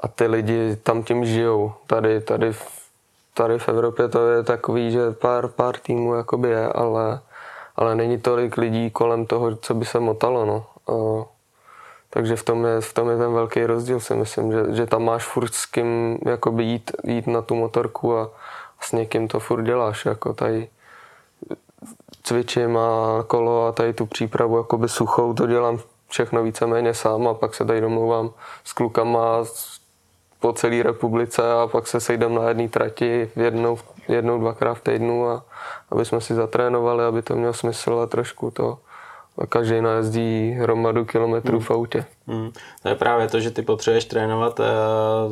[0.00, 1.72] a ty lidi tam tím žijou.
[1.86, 2.52] Tady, tady,
[3.38, 7.20] tady v Evropě to je takový, že pár, pár týmů jakoby je, ale,
[7.76, 10.46] ale není tolik lidí kolem toho, co by se motalo.
[10.46, 10.66] No.
[10.94, 11.24] A,
[12.10, 15.04] takže v tom, je, v tom je ten velký rozdíl, si myslím, že, že tam
[15.04, 18.30] máš furt s kým jakoby jít, jít na tu motorku a,
[18.80, 20.04] s někým to furt děláš.
[20.04, 20.68] Jako tady
[22.22, 25.78] cvičím a kolo a tady tu přípravu jakoby suchou, to dělám
[26.08, 28.30] všechno víceméně sám a pak se tady domluvám
[28.64, 29.44] s klukama
[30.40, 33.78] po celé republice a pak se sejdem na jedné trati jednou,
[34.08, 35.44] jednou, dvakrát v týdnu a
[35.90, 38.78] aby jsme si zatrénovali, aby to mělo smysl a trošku to
[39.46, 41.66] každý najezdí hromadu kilometrů hmm.
[41.66, 42.04] v autě.
[42.26, 42.50] Hmm.
[42.82, 44.66] To je právě to, že ty potřebuješ trénovat uh,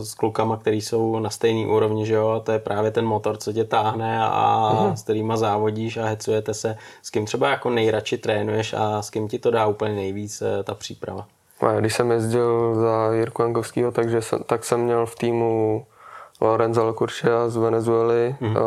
[0.03, 3.37] s klukama, který jsou na stejný úrovni, že jo, a to je právě ten motor,
[3.37, 4.97] co tě táhne a hmm.
[4.97, 9.29] s kterýma závodíš a hecujete se, s kým třeba jako nejradši trénuješ a s kým
[9.29, 11.27] ti to dá úplně nejvíc uh, ta příprava.
[11.79, 15.87] Když jsem jezdil za Jirku Jankovského, takže jsem, tak jsem měl v týmu
[16.41, 18.61] Lorenza Locurcia z Venezuely a,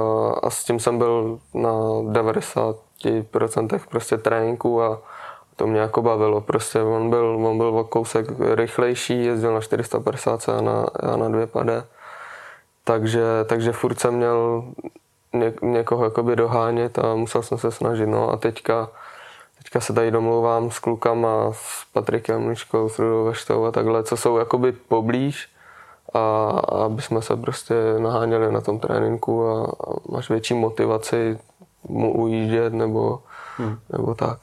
[0.43, 5.01] a s tím jsem byl na 90% prostě tréninku a
[5.55, 6.41] to mě jako bavilo.
[6.41, 8.25] Prostě on byl, on byl o kousek
[8.55, 11.83] rychlejší, jezdil na 450 a na, a na dvě pade.
[12.83, 14.63] Takže, takže furt jsem měl
[15.33, 18.05] ně, někoho jakoby dohánět a musel jsem se snažit.
[18.05, 18.89] No a teďka,
[19.63, 24.17] teďka se tady domlouvám s klukama, s Patrikem Mličkou, s Rudou Veštou a takhle, co
[24.17, 25.49] jsou jakoby poblíž
[26.13, 31.39] a, a aby jsme se prostě naháněli na tom tréninku a, a máš větší motivaci
[31.83, 33.19] mu ujíždět nebo,
[33.57, 33.79] hmm.
[33.89, 34.37] nebo tak.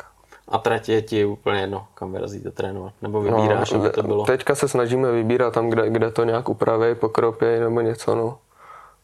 [0.49, 2.93] A trať je ti úplně jedno, kam vyrazíte trénovat?
[3.03, 4.25] Nebo vybíráš, no, aby to bylo?
[4.25, 8.39] Teďka se snažíme vybírat tam, kde, kde to nějak upraví, pokropěj nebo něco, no.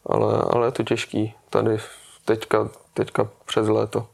[0.05, 1.77] Ale, ale je to těžký tady
[2.25, 4.05] teďka, teďka přes léto.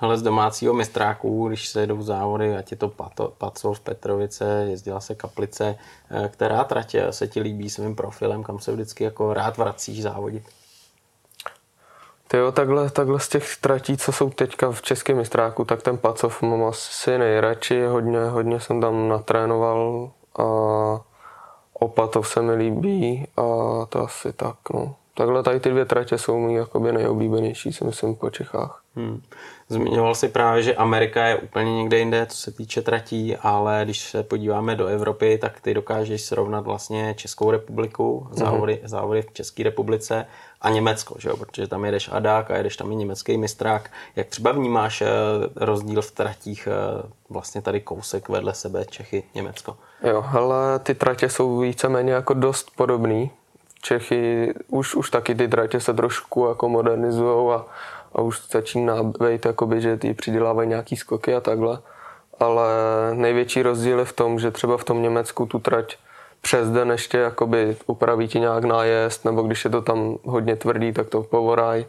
[0.00, 5.00] Ale z domácího mistráků, když se jedou závody, ať je to Pato, Pacov, Petrovice, jezdila
[5.00, 5.78] se Kaplice,
[6.10, 10.42] eh, která tratě se ti líbí svým profilem, kam se vždycky jako rád vracíš závodit?
[12.28, 15.98] Ty jo, takhle, takhle z těch tratí, co jsou teďka v českém mistráku, tak ten
[15.98, 20.44] Pacov mám asi nejradši, hodně, hodně jsem tam natrénoval a
[21.72, 23.42] Opatov se mi líbí a
[23.88, 24.94] to asi tak, no.
[25.16, 28.82] Takhle tady ty dvě tratě jsou mi jakoby nejoblíbenější, si myslím, po Čechách.
[28.96, 29.22] Hmm.
[29.70, 34.00] Zmiňoval si právě, že Amerika je úplně někde jinde, co se týče tratí, ale když
[34.00, 38.88] se podíváme do Evropy, tak ty dokážeš srovnat vlastně Českou republiku, závody, hmm.
[38.88, 40.26] závody v České republice
[40.60, 41.36] a Německo, že jo?
[41.36, 43.90] protože tam jedeš Adák a jedeš tam i německý mistrák.
[44.16, 45.08] Jak třeba vnímáš eh,
[45.56, 49.76] rozdíl v tratích eh, vlastně tady kousek vedle sebe Čechy, Německo?
[50.02, 53.30] Jo, ale ty tratě jsou víceméně jako dost podobný.
[53.82, 57.64] Čechy už, už taky ty tratě se trošku jako modernizují a,
[58.14, 61.78] a už začíná být, jakoby, že ty přidělávají nějaký skoky a takhle.
[62.40, 62.68] Ale
[63.14, 65.96] největší rozdíl je v tom, že třeba v tom Německu tu trať
[66.40, 70.92] přes den ještě jakoby upraví ti nějak nájezd, nebo když je to tam hodně tvrdý,
[70.92, 71.86] tak to povoraj,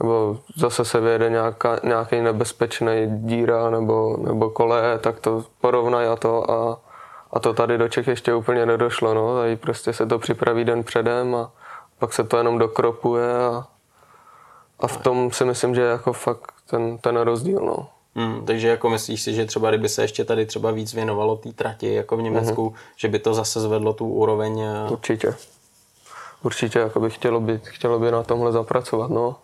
[0.00, 6.16] nebo zase se vyjede nějaká, nějaký nebezpečný díra nebo, nebo kole, tak to porovnaj a
[6.16, 6.78] to a,
[7.32, 10.84] a to tady do Čech ještě úplně nedošlo, no, tady prostě se to připraví den
[10.84, 11.50] předem a
[11.98, 13.66] pak se to jenom dokropuje a,
[14.80, 17.88] a v tom si myslím, že je jako fakt ten, ten rozdíl, no.
[18.14, 21.52] Hmm, takže jako myslíš si, že třeba kdyby se ještě tady třeba víc věnovalo té
[21.52, 22.92] trati jako v Německu, mm-hmm.
[22.96, 24.62] že by to zase zvedlo tu úroveň?
[24.62, 24.90] A...
[24.90, 25.34] Určitě.
[26.42, 29.36] Určitě jako by chtělo, by chtělo by na tomhle zapracovat, no.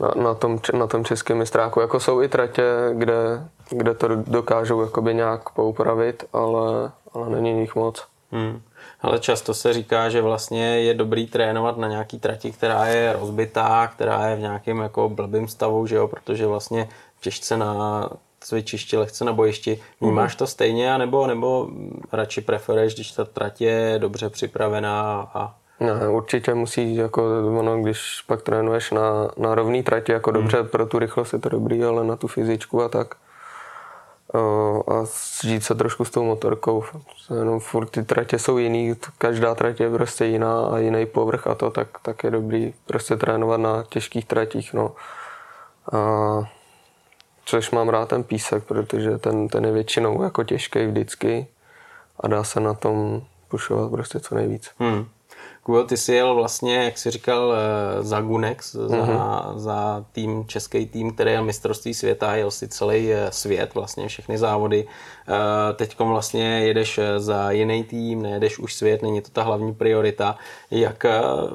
[0.00, 1.80] Na, na, tom, na tom českém mistráku.
[1.80, 7.74] Jako jsou i tratě, kde, kde to dokážou jakoby nějak poupravit, ale, ale není nich
[7.74, 8.06] moc.
[8.32, 8.62] Hmm.
[9.02, 13.90] Ale často se říká, že vlastně je dobrý trénovat na nějaký trati, která je rozbitá,
[13.94, 16.88] která je v nějakém jako blbým stavu, že jo, protože vlastně
[17.20, 18.08] těžce na
[18.40, 19.80] cvičišti, lehce na bojišti.
[20.00, 21.68] Vnímáš to stejně, nebo, nebo
[22.12, 27.22] radši preferuješ, když ta trať je dobře připravená a ne, určitě musí, jako
[27.58, 30.40] ono, když pak trénuješ na, na rovný trati, jako hmm.
[30.40, 33.14] dobře pro tu rychlost je to dobrý, ale na tu fyzičku a tak
[34.88, 35.04] a
[35.44, 36.84] žít se trošku s tou motorkou.
[37.38, 41.54] Jenom furt ty tratě jsou jiný, každá trať je prostě jiná a jiný povrch a
[41.54, 44.74] to, tak, tak je dobrý prostě trénovat na těžkých tratích.
[44.74, 44.92] No.
[45.92, 45.98] A
[47.44, 51.46] což mám rád ten písek, protože ten, ten je většinou jako těžký vždycky
[52.20, 54.70] a dá se na tom pušovat prostě co nejvíc.
[54.78, 55.06] Hmm.
[55.64, 59.58] Kujo, ty jsi jel vlastně, jak jsi říkal, eh, za Gunex, za, mm-hmm.
[59.58, 64.38] za tým, český tým, který je mistrovství světa, jel si celý eh, svět, vlastně všechny
[64.38, 64.86] závody.
[65.28, 70.36] Eh, Teď vlastně jedeš za jiný tým, nejedeš už svět, není to ta hlavní priorita.
[70.70, 71.04] Jak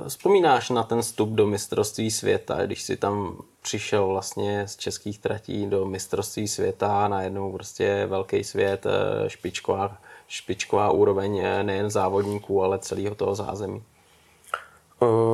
[0.07, 5.65] vzpomínáš na ten vstup do mistrovství světa, když si tam přišel vlastně z českých tratí
[5.65, 8.85] do mistrovství světa, najednou prostě velký svět,
[9.27, 9.97] špičková,
[10.27, 13.83] špičková úroveň nejen závodníků, ale celého toho zázemí?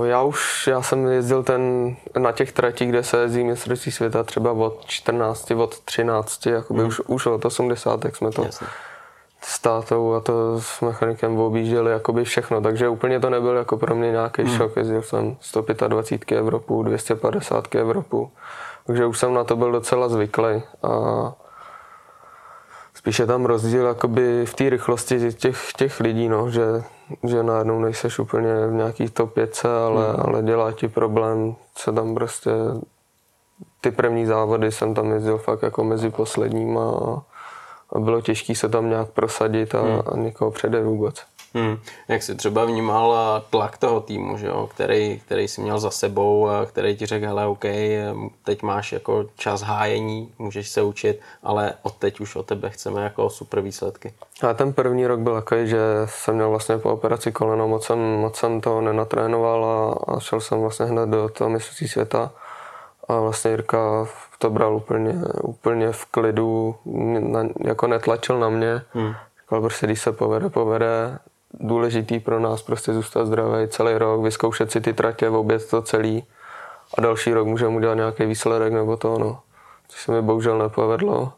[0.04, 4.52] Já už, já jsem jezdil ten, na těch tratích, kde se jezdí mistrovství světa třeba
[4.52, 6.88] od 14, od 13, jakoby mm.
[6.88, 8.68] už, už od 80, tak jsme to Jasně.
[9.42, 13.96] s tátou a to s mechanikem objížděli jakoby všechno, takže úplně to nebyl jako pro
[13.96, 14.58] mě nějaký mm.
[14.58, 18.32] šok, jezdil jsem 125 Evropu, 250 Evropu,
[18.88, 21.34] takže už jsem na to byl docela zvyklý a
[23.04, 26.84] spíš je tam rozdíl jakoby v té rychlosti těch, těch lidí, no, že
[27.24, 30.20] že najednou nejseš úplně v nějaký top 5, ale, mm.
[30.26, 32.52] ale dělá ti problém, co tam prostě
[33.82, 37.22] ty první závody jsem tam jezdil fakt jako mezi posledníma a,
[37.96, 40.02] a bylo těžké se tam nějak prosadit a, mm.
[40.12, 41.16] a někoho přede vůbec.
[41.54, 41.78] Hmm.
[42.08, 43.16] Jak jsi třeba vnímal
[43.50, 44.70] tlak toho týmu, že jo?
[44.74, 47.66] Který, který jsi měl za sebou, který ti řekl, hele, OK,
[48.44, 53.04] teď máš jako čas hájení, můžeš se učit, ale od teď už od tebe chceme
[53.04, 54.14] jako super výsledky.
[54.50, 58.00] A ten první rok byl takový, že jsem měl vlastně po operaci koleno, moc jsem,
[58.00, 62.32] moc jsem to nenatrénoval a, a šel jsem vlastně hned do toho mistrovství světa.
[63.08, 64.08] A vlastně Jirka
[64.40, 66.76] to bral úplně, úplně v klidu,
[67.20, 68.82] na, jako netlačil na mě.
[68.92, 69.14] Hmm.
[69.42, 71.20] Říkal prostě, když se povede, povede,
[71.54, 76.24] důležitý pro nás prostě zůstat zdravý celý rok, vyzkoušet si ty tratě, obět to celý
[76.98, 79.40] a další rok můžeme udělat nějaký výsledek nebo to, no.
[79.88, 81.34] Což se mi bohužel nepovedlo,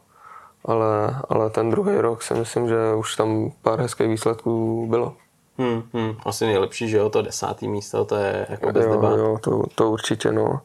[0.64, 5.14] ale, ale ten druhý rok si myslím, že už tam pár hezkých výsledků bylo.
[5.58, 9.38] Hmm, hmm, asi nejlepší, že jo, to desátý místo, to je jako bez jo, Jo,
[9.42, 10.60] to, to určitě, no.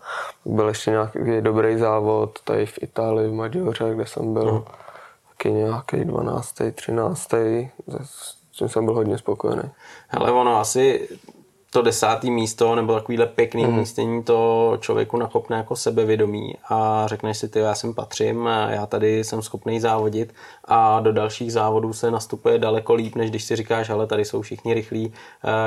[0.46, 4.52] Byl ještě nějaký dobrý závod tady v Itálii, v Maďoře, kde jsem byl.
[4.52, 4.64] Hmm.
[5.30, 6.56] Taky nějaký 12.
[6.76, 7.28] 13
[8.52, 9.64] čím jsem byl hodně spokojený.
[10.08, 11.10] Hele, ono asi
[11.74, 13.76] to desátý místo nebo takovýhle pěkný mm.
[13.76, 19.24] místění to člověku nakopne jako sebevědomí a řekneš si, ty já sem patřím, já tady
[19.24, 20.34] jsem schopný závodit
[20.66, 24.42] a do dalších závodů se nastupuje daleko líp, než když si říkáš, ale tady jsou
[24.42, 25.14] všichni rychlí,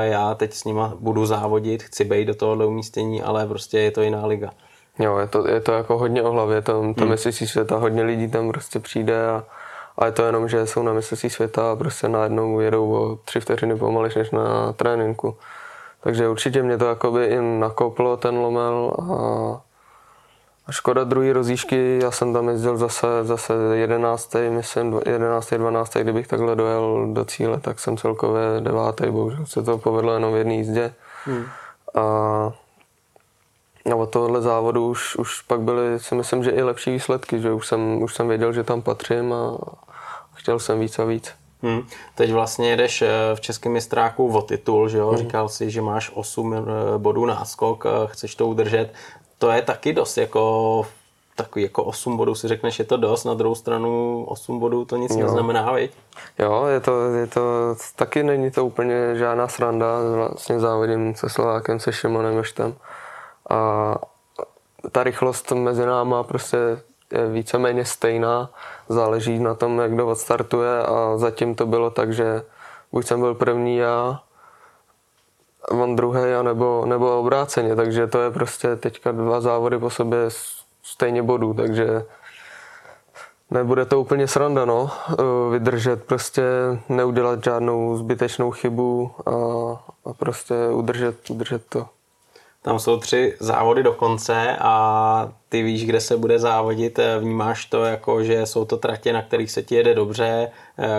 [0.00, 4.02] já teď s nima budu závodit, chci být do tohohle umístění, ale prostě je to
[4.02, 4.50] jiná liga.
[4.98, 7.10] Jo, je to, je to jako hodně o hlavě, to, to hmm.
[7.10, 9.44] myslíš si světa, hodně lidí tam prostě přijde a
[9.98, 13.40] a je to jenom, že jsou na mistrovství světa a prostě najednou jedou o tři
[13.40, 15.36] vteřiny pomalejš než na tréninku.
[16.00, 19.04] Takže určitě mě to jakoby i nakoplo ten lomel a,
[20.66, 24.34] a škoda druhý rozíšky, já jsem tam jezdil zase, zase 11.
[24.50, 25.54] myslím 11.
[25.54, 25.96] 12.
[25.96, 30.36] kdybych takhle dojel do cíle, tak jsem celkově devátý, bohužel se to povedlo jenom v
[30.36, 30.94] jedné jízdě.
[31.24, 31.44] Hmm.
[31.94, 32.52] A
[33.92, 37.52] a od tohohle závodu už, už pak byly, si myslím, že i lepší výsledky, že
[37.52, 39.58] už jsem, už jsem věděl, že tam patřím a
[40.34, 41.32] chtěl jsem víc a víc.
[41.62, 41.82] Hmm.
[42.14, 45.08] Teď vlastně jedeš eh, v českém mistráku o titul, že jo?
[45.08, 45.18] Hmm.
[45.18, 46.58] Říkal si, že máš 8 eh,
[46.98, 48.92] bodů náskok, chceš to udržet.
[49.38, 50.86] To je taky dost jako
[51.36, 54.96] takový jako 8 bodů si řekneš, je to dost, na druhou stranu 8 bodů to
[54.96, 55.22] nic jo.
[55.22, 55.92] neznamená, viď?
[56.38, 57.40] Jo, je to, je to,
[57.96, 62.74] taky není to úplně žádná sranda, vlastně závodím se Slovákem, se Šimonem Joštem
[63.50, 63.94] a
[64.92, 66.56] ta rychlost mezi náma prostě
[67.12, 68.50] je víceméně stejná,
[68.88, 70.82] záleží na tom, jak kdo odstartuje.
[70.82, 72.42] A zatím to bylo tak, že
[72.92, 74.20] buď jsem byl první já,
[75.70, 80.18] on druhý, nebo, nebo obráceně, takže to je prostě teďka dva závody po sobě
[80.82, 82.04] stejně bodů, takže
[83.50, 84.90] nebude to úplně sranda, no,
[85.50, 86.42] vydržet, prostě
[86.88, 89.30] neudělat žádnou zbytečnou chybu a,
[90.10, 91.88] a prostě udržet, udržet to.
[92.64, 97.84] Tam jsou tři závody do konce a ty víš, kde se bude závodit, vnímáš to
[97.84, 100.50] jako, že jsou to tratě, na kterých se ti jede dobře,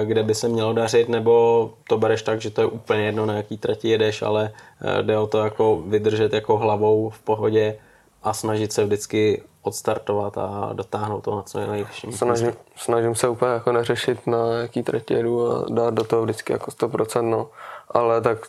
[0.04, 3.34] kde by se mělo dařit, nebo to bereš tak, že to je úplně jedno, na
[3.34, 4.52] jaký trati jedeš, ale
[4.82, 7.78] eh, jde o to jako vydržet jako hlavou v pohodě
[8.24, 12.12] a snažit se vždycky odstartovat a dotáhnout to na co je nejvyšší.
[12.12, 16.54] Snažím, snažím se úplně jako neřešit, na jaký trati jedu a dát do toho vždycky
[16.54, 17.50] jako 100%, no.
[17.90, 18.48] Ale tak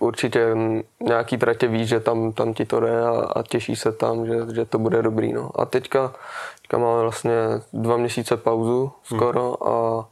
[0.00, 0.56] určitě
[1.00, 4.34] nějaký tratě ví, že tam, tam ti to jde a, a těší se tam, že,
[4.54, 5.32] že to bude dobrý.
[5.32, 5.50] No.
[5.54, 6.12] A teďka,
[6.62, 7.32] teďka máme vlastně
[7.72, 9.72] dva měsíce pauzu skoro hmm.
[9.72, 10.04] a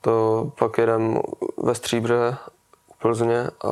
[0.00, 1.20] to pak jedem
[1.56, 2.36] ve Stříbře
[2.94, 3.70] v Plzně a,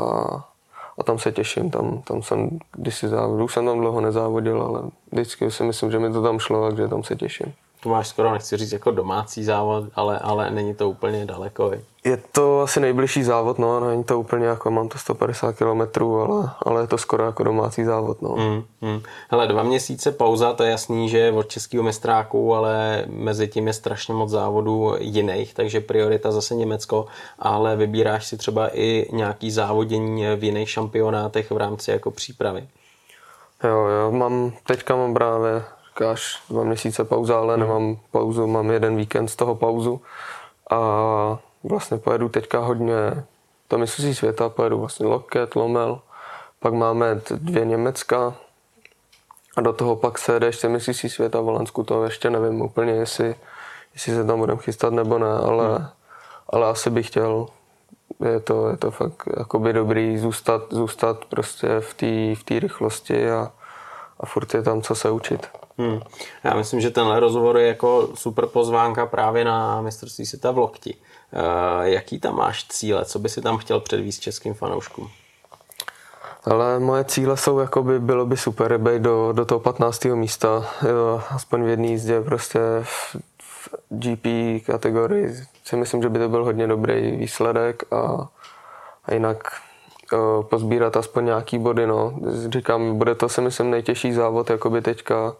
[0.99, 1.71] a tam se těším.
[1.71, 5.99] Tam, tam jsem kdysi závodil, už jsem tam dlouho nezávodil, ale vždycky si myslím, že
[5.99, 7.53] mi to tam šlo, takže tam se těším.
[7.81, 11.73] To máš skoro, nechci říct, jako domácí závod, ale, ale není to úplně daleko.
[12.05, 16.51] Je to asi nejbližší závod, no, není to úplně jako, mám to 150 km, ale,
[16.63, 18.37] ale je to skoro jako domácí závod, no.
[18.37, 19.01] Mm, mm.
[19.31, 23.73] Hele, dva měsíce pauza, to je jasný, že od českého mistráku, ale mezi tím je
[23.73, 27.07] strašně moc závodů jiných, takže priorita zase Německo,
[27.39, 32.69] ale vybíráš si třeba i nějaký závodění v jiných šampionátech v rámci jako přípravy.
[33.65, 35.65] Jo, jo, mám, teďka mám právě
[35.99, 37.67] říkáš dva měsíce pauza, ale hmm.
[37.67, 40.01] nemám pauzu, mám jeden víkend z toho pauzu
[40.71, 40.79] a
[41.65, 43.25] vlastně pojedu teďka hodně
[43.69, 46.01] to mistrovství světa, pojedu vlastně Loket, Lomel,
[46.61, 48.35] pak máme dvě Německa
[49.57, 52.93] a do toho pak se jde ještě mistrovství světa v Holandsku, to ještě nevím úplně,
[52.93, 53.35] jestli,
[53.95, 55.87] jestli se tam budeme chystat nebo ne, ale, hmm.
[56.49, 57.47] ale asi bych chtěl
[58.33, 63.53] je to, je to fakt jakoby dobrý zůstat, zůstat prostě v té v rychlosti a,
[64.21, 65.58] a furt je tam co se učit.
[65.79, 66.01] Hmm.
[66.45, 70.97] Já myslím, že tenhle rozhovor je jako super pozvánka právě na mistrovství světa v Lokti.
[71.33, 73.05] Uh, jaký tam máš cíle?
[73.05, 75.11] Co by si tam chtěl předvíst českým fanouškům?
[76.45, 80.05] Ale moje cíle jsou, jakoby bylo by super být do, do toho 15.
[80.05, 84.27] místa, jo, aspoň v jedné jízdě, prostě v, v GP
[84.67, 88.29] kategorii si myslím, že by to byl hodně dobrý výsledek a,
[89.05, 89.39] a jinak
[90.13, 92.15] o, pozbírat aspoň nějaký body, no.
[92.49, 95.35] Říkám, bude to si myslím nejtěžší závod, jakoby teďka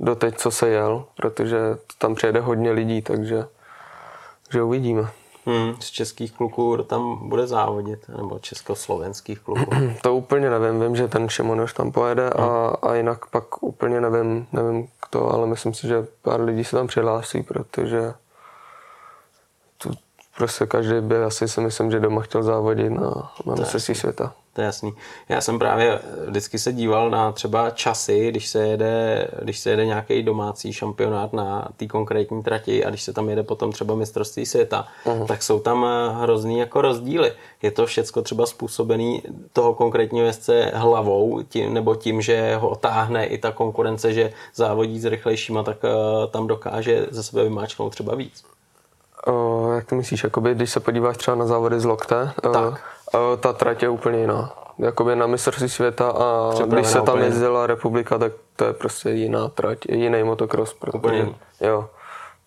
[0.00, 1.58] doteď, co se jel, protože
[1.98, 3.46] tam přijede hodně lidí, takže,
[4.46, 5.10] takže uvidíme.
[5.46, 9.70] Hmm, z českých kluků kdo tam bude závodit, nebo československých kluků?
[10.02, 12.44] to úplně nevím, vím, že ten Šimonoš tam pojede hmm.
[12.44, 16.76] a, a jinak pak úplně nevím, nevím kdo, ale myslím si, že pár lidí se
[16.76, 18.14] tam přihlásí, protože
[19.78, 19.90] tu
[20.36, 24.62] prostě každý by asi si myslím, že doma chtěl závodit na, na mistrovství světa to
[24.62, 24.94] je jasný.
[25.28, 29.86] Já jsem právě vždycky se díval na třeba časy, když se jede, když se jede
[29.86, 34.46] nějaký domácí šampionát na té konkrétní trati a když se tam jede potom třeba mistrovství
[34.46, 35.26] světa, uh-huh.
[35.26, 35.86] tak jsou tam
[36.20, 37.32] hrozný jako rozdíly.
[37.62, 43.26] Je to všecko třeba způsobený toho konkrétního jezdce hlavou tím, nebo tím, že ho táhne
[43.26, 45.90] i ta konkurence, že závodí s rychlejšíma, tak uh,
[46.30, 48.44] tam dokáže ze sebe vymáčknout třeba víc.
[49.26, 52.95] O, jak to myslíš, jakoby, když se podíváš třeba na závody z Lokte, tak
[53.40, 54.52] ta trať je úplně jiná.
[54.78, 59.10] Jakoby na mistrovství světa a Připravená když se tam jezdila republika, tak to je prostě
[59.10, 60.74] jiná trať, jiný motocross.
[60.74, 61.28] Protože,
[61.60, 61.88] jo,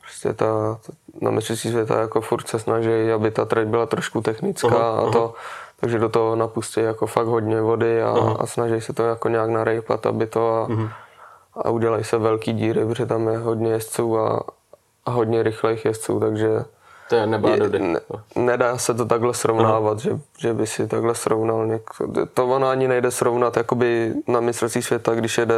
[0.02, 4.22] prostě ta, ta, na mistrovství světa jako furt se snaží, aby ta trať byla trošku
[4.22, 5.34] technická uh-huh, a to,
[5.80, 8.38] takže do toho napustí jako fakt hodně vody a, uh-huh.
[8.40, 10.90] a snaží se to jako nějak narejpat, aby to a, uh-huh.
[11.56, 14.44] a udělají se velký díry, protože tam je hodně jezdců a,
[15.06, 16.66] a hodně rychlejch jezdců, takže
[17.10, 18.00] to je je, ne,
[18.36, 21.68] Nedá se to takhle srovnávat, že, že by si takhle srovnal.
[21.68, 21.90] Něk,
[22.34, 25.56] to ono ani nejde srovnat jakoby na mistrovství světa, když jede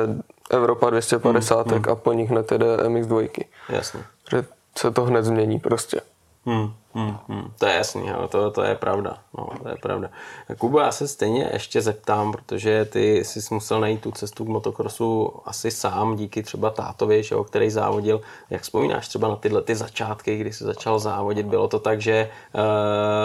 [0.49, 1.91] Evropa 250 hmm, hmm.
[1.91, 3.29] a po nich hned jede MX2.
[3.69, 4.03] Jasně.
[4.31, 4.45] Že
[4.77, 6.01] se to hned změní prostě.
[6.45, 7.51] Hmm, hmm, hmm.
[7.59, 8.27] To je jasný, jo.
[8.27, 9.17] To, to je pravda.
[9.37, 10.09] No, to je pravda.
[10.57, 15.33] Kubo, já se stejně ještě zeptám, protože ty jsi musel najít tu cestu k motokrosu
[15.45, 18.21] asi sám, díky třeba tátovi, že, o který závodil.
[18.49, 21.45] Jak vzpomínáš třeba na tyhle ty začátky, kdy jsi začal závodit?
[21.45, 22.61] Bylo to tak, že uh,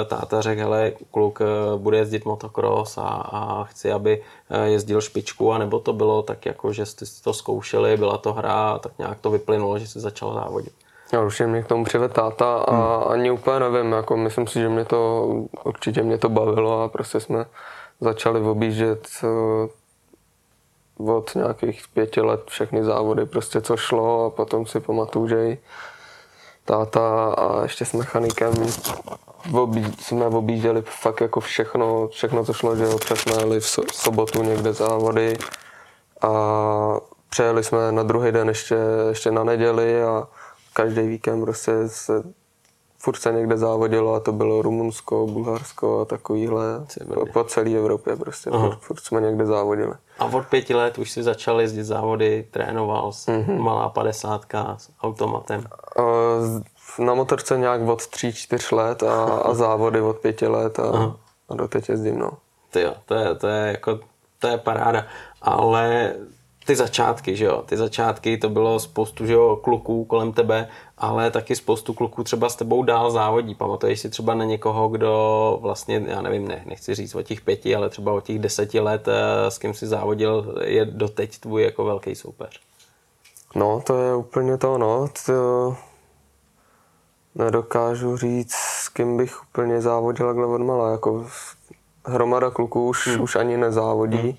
[0.09, 5.53] táta řekl, hele, kluk uh, bude jezdit motokros a, a chci, aby uh, jezdil špičku,
[5.53, 9.31] anebo to bylo tak, jako, že jste to zkoušeli, byla to hra tak nějak to
[9.31, 10.86] vyplynulo, že jsi začal závodit?
[11.13, 13.13] Já určitě mě k tomu přived táta a hmm.
[13.13, 15.27] ani úplně nevím, jako myslím si, že mě to,
[15.65, 17.47] určitě mě to bavilo a prostě jsme
[18.01, 19.09] začali objíždět
[20.99, 25.59] od nějakých pěti let všechny závody, prostě co šlo a potom si pamatuju, že i
[26.65, 28.53] táta a ještě s mechanikem
[29.53, 34.43] obí, jsme objížděli fakt jako všechno, všechno co šlo, že občas jsme jeli v sobotu
[34.43, 35.39] někde závody
[36.23, 36.31] a
[37.29, 38.77] přejeli jsme na druhý den ještě,
[39.09, 40.29] ještě na neděli a
[40.77, 42.23] každý víkend prostě se
[42.99, 46.65] furt se někde závodilo a to bylo Rumunsko, Bulharsko a takovýhle
[47.15, 49.93] po, po celé Evropě prostě furt, furt jsme někde závodili.
[50.19, 53.59] A od pěti let už si začal jezdit závody, trénoval s mm-hmm.
[53.59, 55.65] malá padesátka s automatem?
[56.99, 61.17] Na motorce nějak od tří, čtyř let a, a závody od pěti let a,
[61.49, 62.31] a teď jezdím, no.
[62.71, 64.01] Ty jo, to je, to je jako,
[64.39, 65.07] to je paráda.
[65.43, 66.15] Ale
[66.67, 71.31] ty začátky, že jo, ty začátky, to bylo spoustu, že jo, kluků kolem tebe, ale
[71.31, 73.55] taky spoustu kluků třeba s tebou dál závodí.
[73.55, 77.77] Pamatuješ si třeba na někoho, kdo vlastně, já nevím, ne, nechci říct o těch pěti,
[77.77, 81.85] ale třeba o těch deseti let, eh, s kým si závodil, je doteď tvůj jako
[81.85, 82.61] velký soupeř.
[83.55, 85.09] No, to je úplně to, no.
[85.27, 85.77] To
[87.35, 90.91] nedokážu říct, s kým bych úplně závodil takhle od mala.
[90.91, 91.27] Jako
[92.05, 93.21] hromada kluků už, hmm.
[93.21, 94.19] už ani nezávodí.
[94.19, 94.35] Hmm.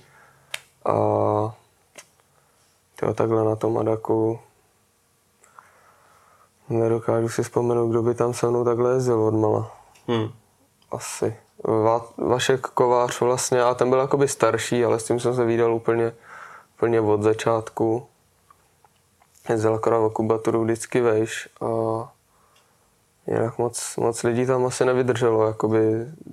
[0.86, 1.56] A
[3.00, 4.40] tyjo, takhle na tom Adaku
[6.70, 9.72] nedokážu si vzpomenout, kdo by tam se mnou takhle jezdil od mala.
[10.08, 10.30] Hmm.
[10.92, 11.36] Asi.
[11.64, 15.74] Va, Vašek Kovář vlastně, a ten byl jakoby starší, ale s tím jsem se vydal
[15.74, 16.14] úplně,
[16.76, 18.08] úplně od začátku.
[19.50, 21.68] Jezdil akorát o kubaturu vždycky vejš a
[23.28, 25.80] jinak moc, moc lidí tam asi nevydrželo jakoby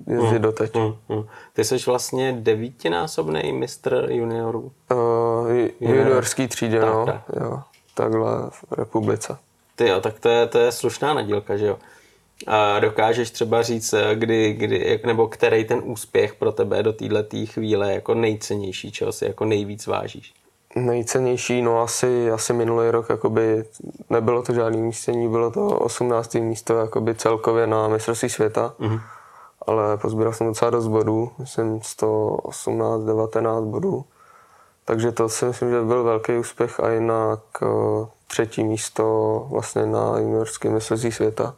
[0.07, 0.75] jezdit mm, doteď.
[0.75, 1.23] Mm, mm.
[1.53, 4.71] Ty jsi vlastně devítinásobný mistr juniorů?
[4.91, 7.05] Uh, juniorský třídě, tak, no.
[7.05, 7.21] Tak.
[7.41, 7.61] Jo,
[7.93, 9.37] takhle v republice.
[9.75, 11.77] Ty jo, tak to je, to je slušná nadílka, že jo?
[12.47, 17.37] A dokážeš třeba říct, eh, kdy, kdy, nebo který ten úspěch pro tebe do této
[17.45, 20.33] chvíle jako nejcennější, čeho si jako nejvíc vážíš?
[20.75, 23.65] Nejcennější, no asi, asi minulý rok, jakoby
[24.09, 26.33] nebylo to žádný místění, bylo to 18.
[26.33, 29.01] místo jakoby celkově na mistrovství světa, mm-hmm.
[29.67, 34.05] ale pozbíral jsem docela dost bodů, myslím 118, 19 bodů,
[34.85, 37.39] takže to si myslím, že byl velký úspěch a jinak
[38.27, 41.55] třetí místo vlastně na juniorském mistrovství světa.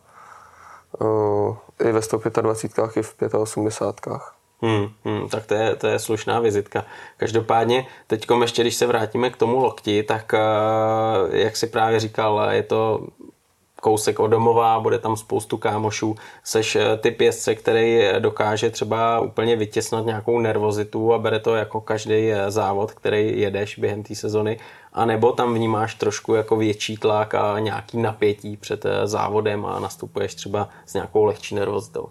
[1.80, 4.37] I ve 125 i v 85.
[4.62, 6.86] Hmm, hmm, tak to je, to je slušná vizitka.
[7.18, 10.34] Každopádně, teď ještě, když se vrátíme k tomu lokti, tak
[11.32, 13.08] jak si právě říkal, je to
[13.82, 16.16] kousek od domova, bude tam spoustu kámošů.
[16.44, 21.82] Seš eh, ty pěstce, který dokáže třeba úplně vytěsnat nějakou nervozitu a bere to jako
[21.82, 24.60] každý eh, závod, který jedeš během té sezony,
[24.94, 29.80] a nebo tam vnímáš trošku jako větší tlak a nějaký napětí před eh, závodem a
[29.80, 32.10] nastupuješ třeba s nějakou lehčí nervozitou.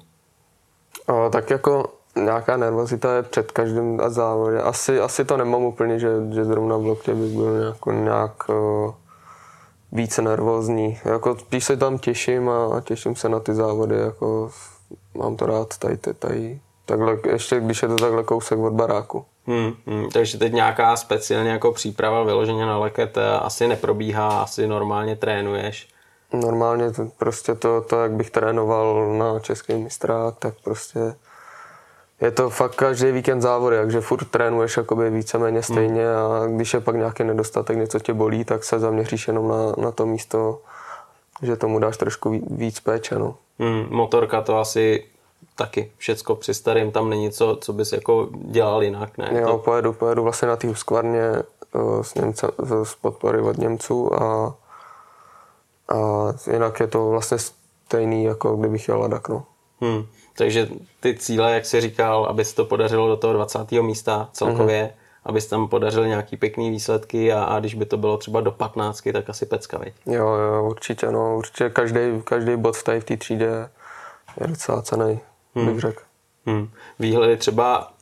[1.06, 4.60] O, tak jako nějaká nervozita je před každým závodem.
[4.64, 8.50] Asi, asi to nemám úplně, že, že zrovna v loktě bych byl nějak, nějak
[9.92, 10.98] více nervózní.
[11.04, 14.50] Jako spíš se tam těším a těším se na ty závody, jako
[15.14, 19.24] mám to rád tady, tady, tady takhle, ještě když je to takhle kousek od baráku.
[19.46, 24.66] Hmm, hmm, takže teď nějaká speciálně jako příprava vyloženě na leket eh, asi neprobíhá, asi
[24.66, 25.88] normálně trénuješ.
[26.32, 31.14] Normálně to, prostě to, to, jak bych trénoval na český mistrák, tak prostě
[32.20, 36.16] je to fakt každý víkend závody, takže furt trénuješ jakoby víceméně stejně hmm.
[36.16, 39.90] a když je pak nějaký nedostatek, něco tě bolí, tak se zaměříš jenom na, na
[39.92, 40.60] to místo,
[41.42, 43.18] že tomu dáš trošku víc péče.
[43.18, 43.34] No.
[43.58, 45.04] Hmm, motorka to asi
[45.56, 49.30] taky všecko při starým, tam není co, co bys jako dělal jinak, ne?
[49.32, 49.58] Jo, to...
[49.58, 52.46] pojedu, pojedu vlastně na té skvarně eh, s, Němce,
[52.82, 54.54] s podpory od Němců a,
[55.88, 55.96] a
[56.52, 59.44] jinak je to vlastně stejný, jako kdybych jel Ladak, no.
[59.80, 60.06] Hmm.
[60.36, 60.68] Takže
[61.00, 63.72] ty cíle, jak jsi říkal, aby se to podařilo do toho 20.
[63.72, 65.20] místa celkově, mm-hmm.
[65.24, 68.52] aby se tam podařil nějaký pěkný výsledky a, a když by to bylo třeba do
[68.52, 69.94] 15, tak asi pecka, veď?
[70.06, 73.68] Jo, jo, určitě, no, určitě každý, každý bod v té, v té třídě
[74.40, 75.20] je docela cený,
[75.54, 75.66] hmm.
[75.66, 76.02] bych řekl.
[76.46, 76.70] Hmm.
[76.98, 77.92] Výhledy třeba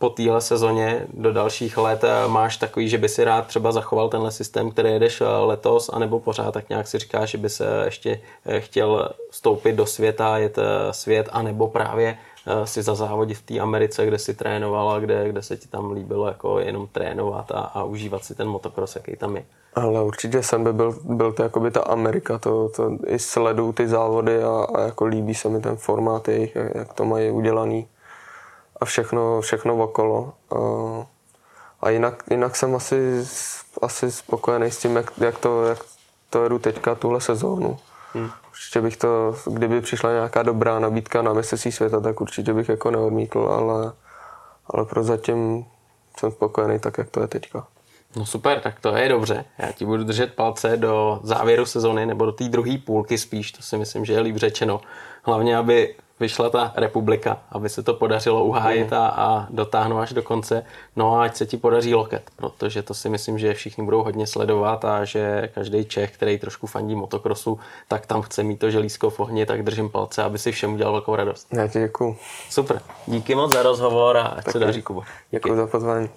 [0.00, 4.08] po téhle sezóně do dalších let eh, máš takový, že by si rád třeba zachoval
[4.08, 7.82] tenhle systém, který jedeš eh, letos, anebo pořád tak nějak si říkáš, že by se
[7.84, 10.58] ještě eh, chtěl vstoupit do světa, jet
[10.90, 12.18] svět, anebo právě
[12.64, 15.92] si za závodit v té Americe, kde si trénoval a kde, kde se ti tam
[15.92, 19.44] líbilo jako jenom trénovat a, a užívat si ten motocross, jaký tam je.
[19.74, 23.88] Ale určitě jsem by byl, byl to jakoby ta Amerika, to, to i sleduju ty
[23.88, 27.86] závody a, a jako líbí se mi ten formát jejich, jak to mají udělaný
[28.80, 30.32] a všechno, všechno okolo.
[31.80, 33.26] A jinak, jinak jsem asi,
[33.82, 35.78] asi spokojený s tím, jak, jak, to, jak
[36.30, 37.78] to jedu teďka tuhle sezónu.
[38.12, 38.30] Hmm.
[38.50, 42.90] Určitě bych to, kdyby přišla nějaká dobrá nabídka na mistrovství světa, tak určitě bych jako
[42.90, 43.92] neodmítl, ale,
[44.66, 45.64] ale prozatím
[46.18, 47.66] jsem spokojený tak, jak to je teďka.
[48.16, 49.44] No super, tak to je dobře.
[49.58, 53.62] Já ti budu držet palce do závěru sezony nebo do té druhé půlky spíš, to
[53.62, 54.80] si myslím, že je líp řečeno.
[55.22, 60.22] Hlavně, aby vyšla ta republika, aby se to podařilo uhájit a, a dotáhnout až do
[60.22, 60.64] konce.
[60.96, 64.26] No a ať se ti podaří loket, protože to si myslím, že všichni budou hodně
[64.26, 67.58] sledovat a že každý Čech, který trošku fandí motokrosu,
[67.88, 70.92] tak tam chce mít to želízko v ohni, tak držím palce, aby si všem udělal
[70.92, 71.46] velkou radost.
[71.52, 72.16] Já ti děkuju.
[72.50, 72.80] Super.
[73.06, 74.52] Díky moc za rozhovor a ať Taky.
[74.52, 75.02] se daří, Kubo.
[75.30, 76.08] Děkuji za pozvání.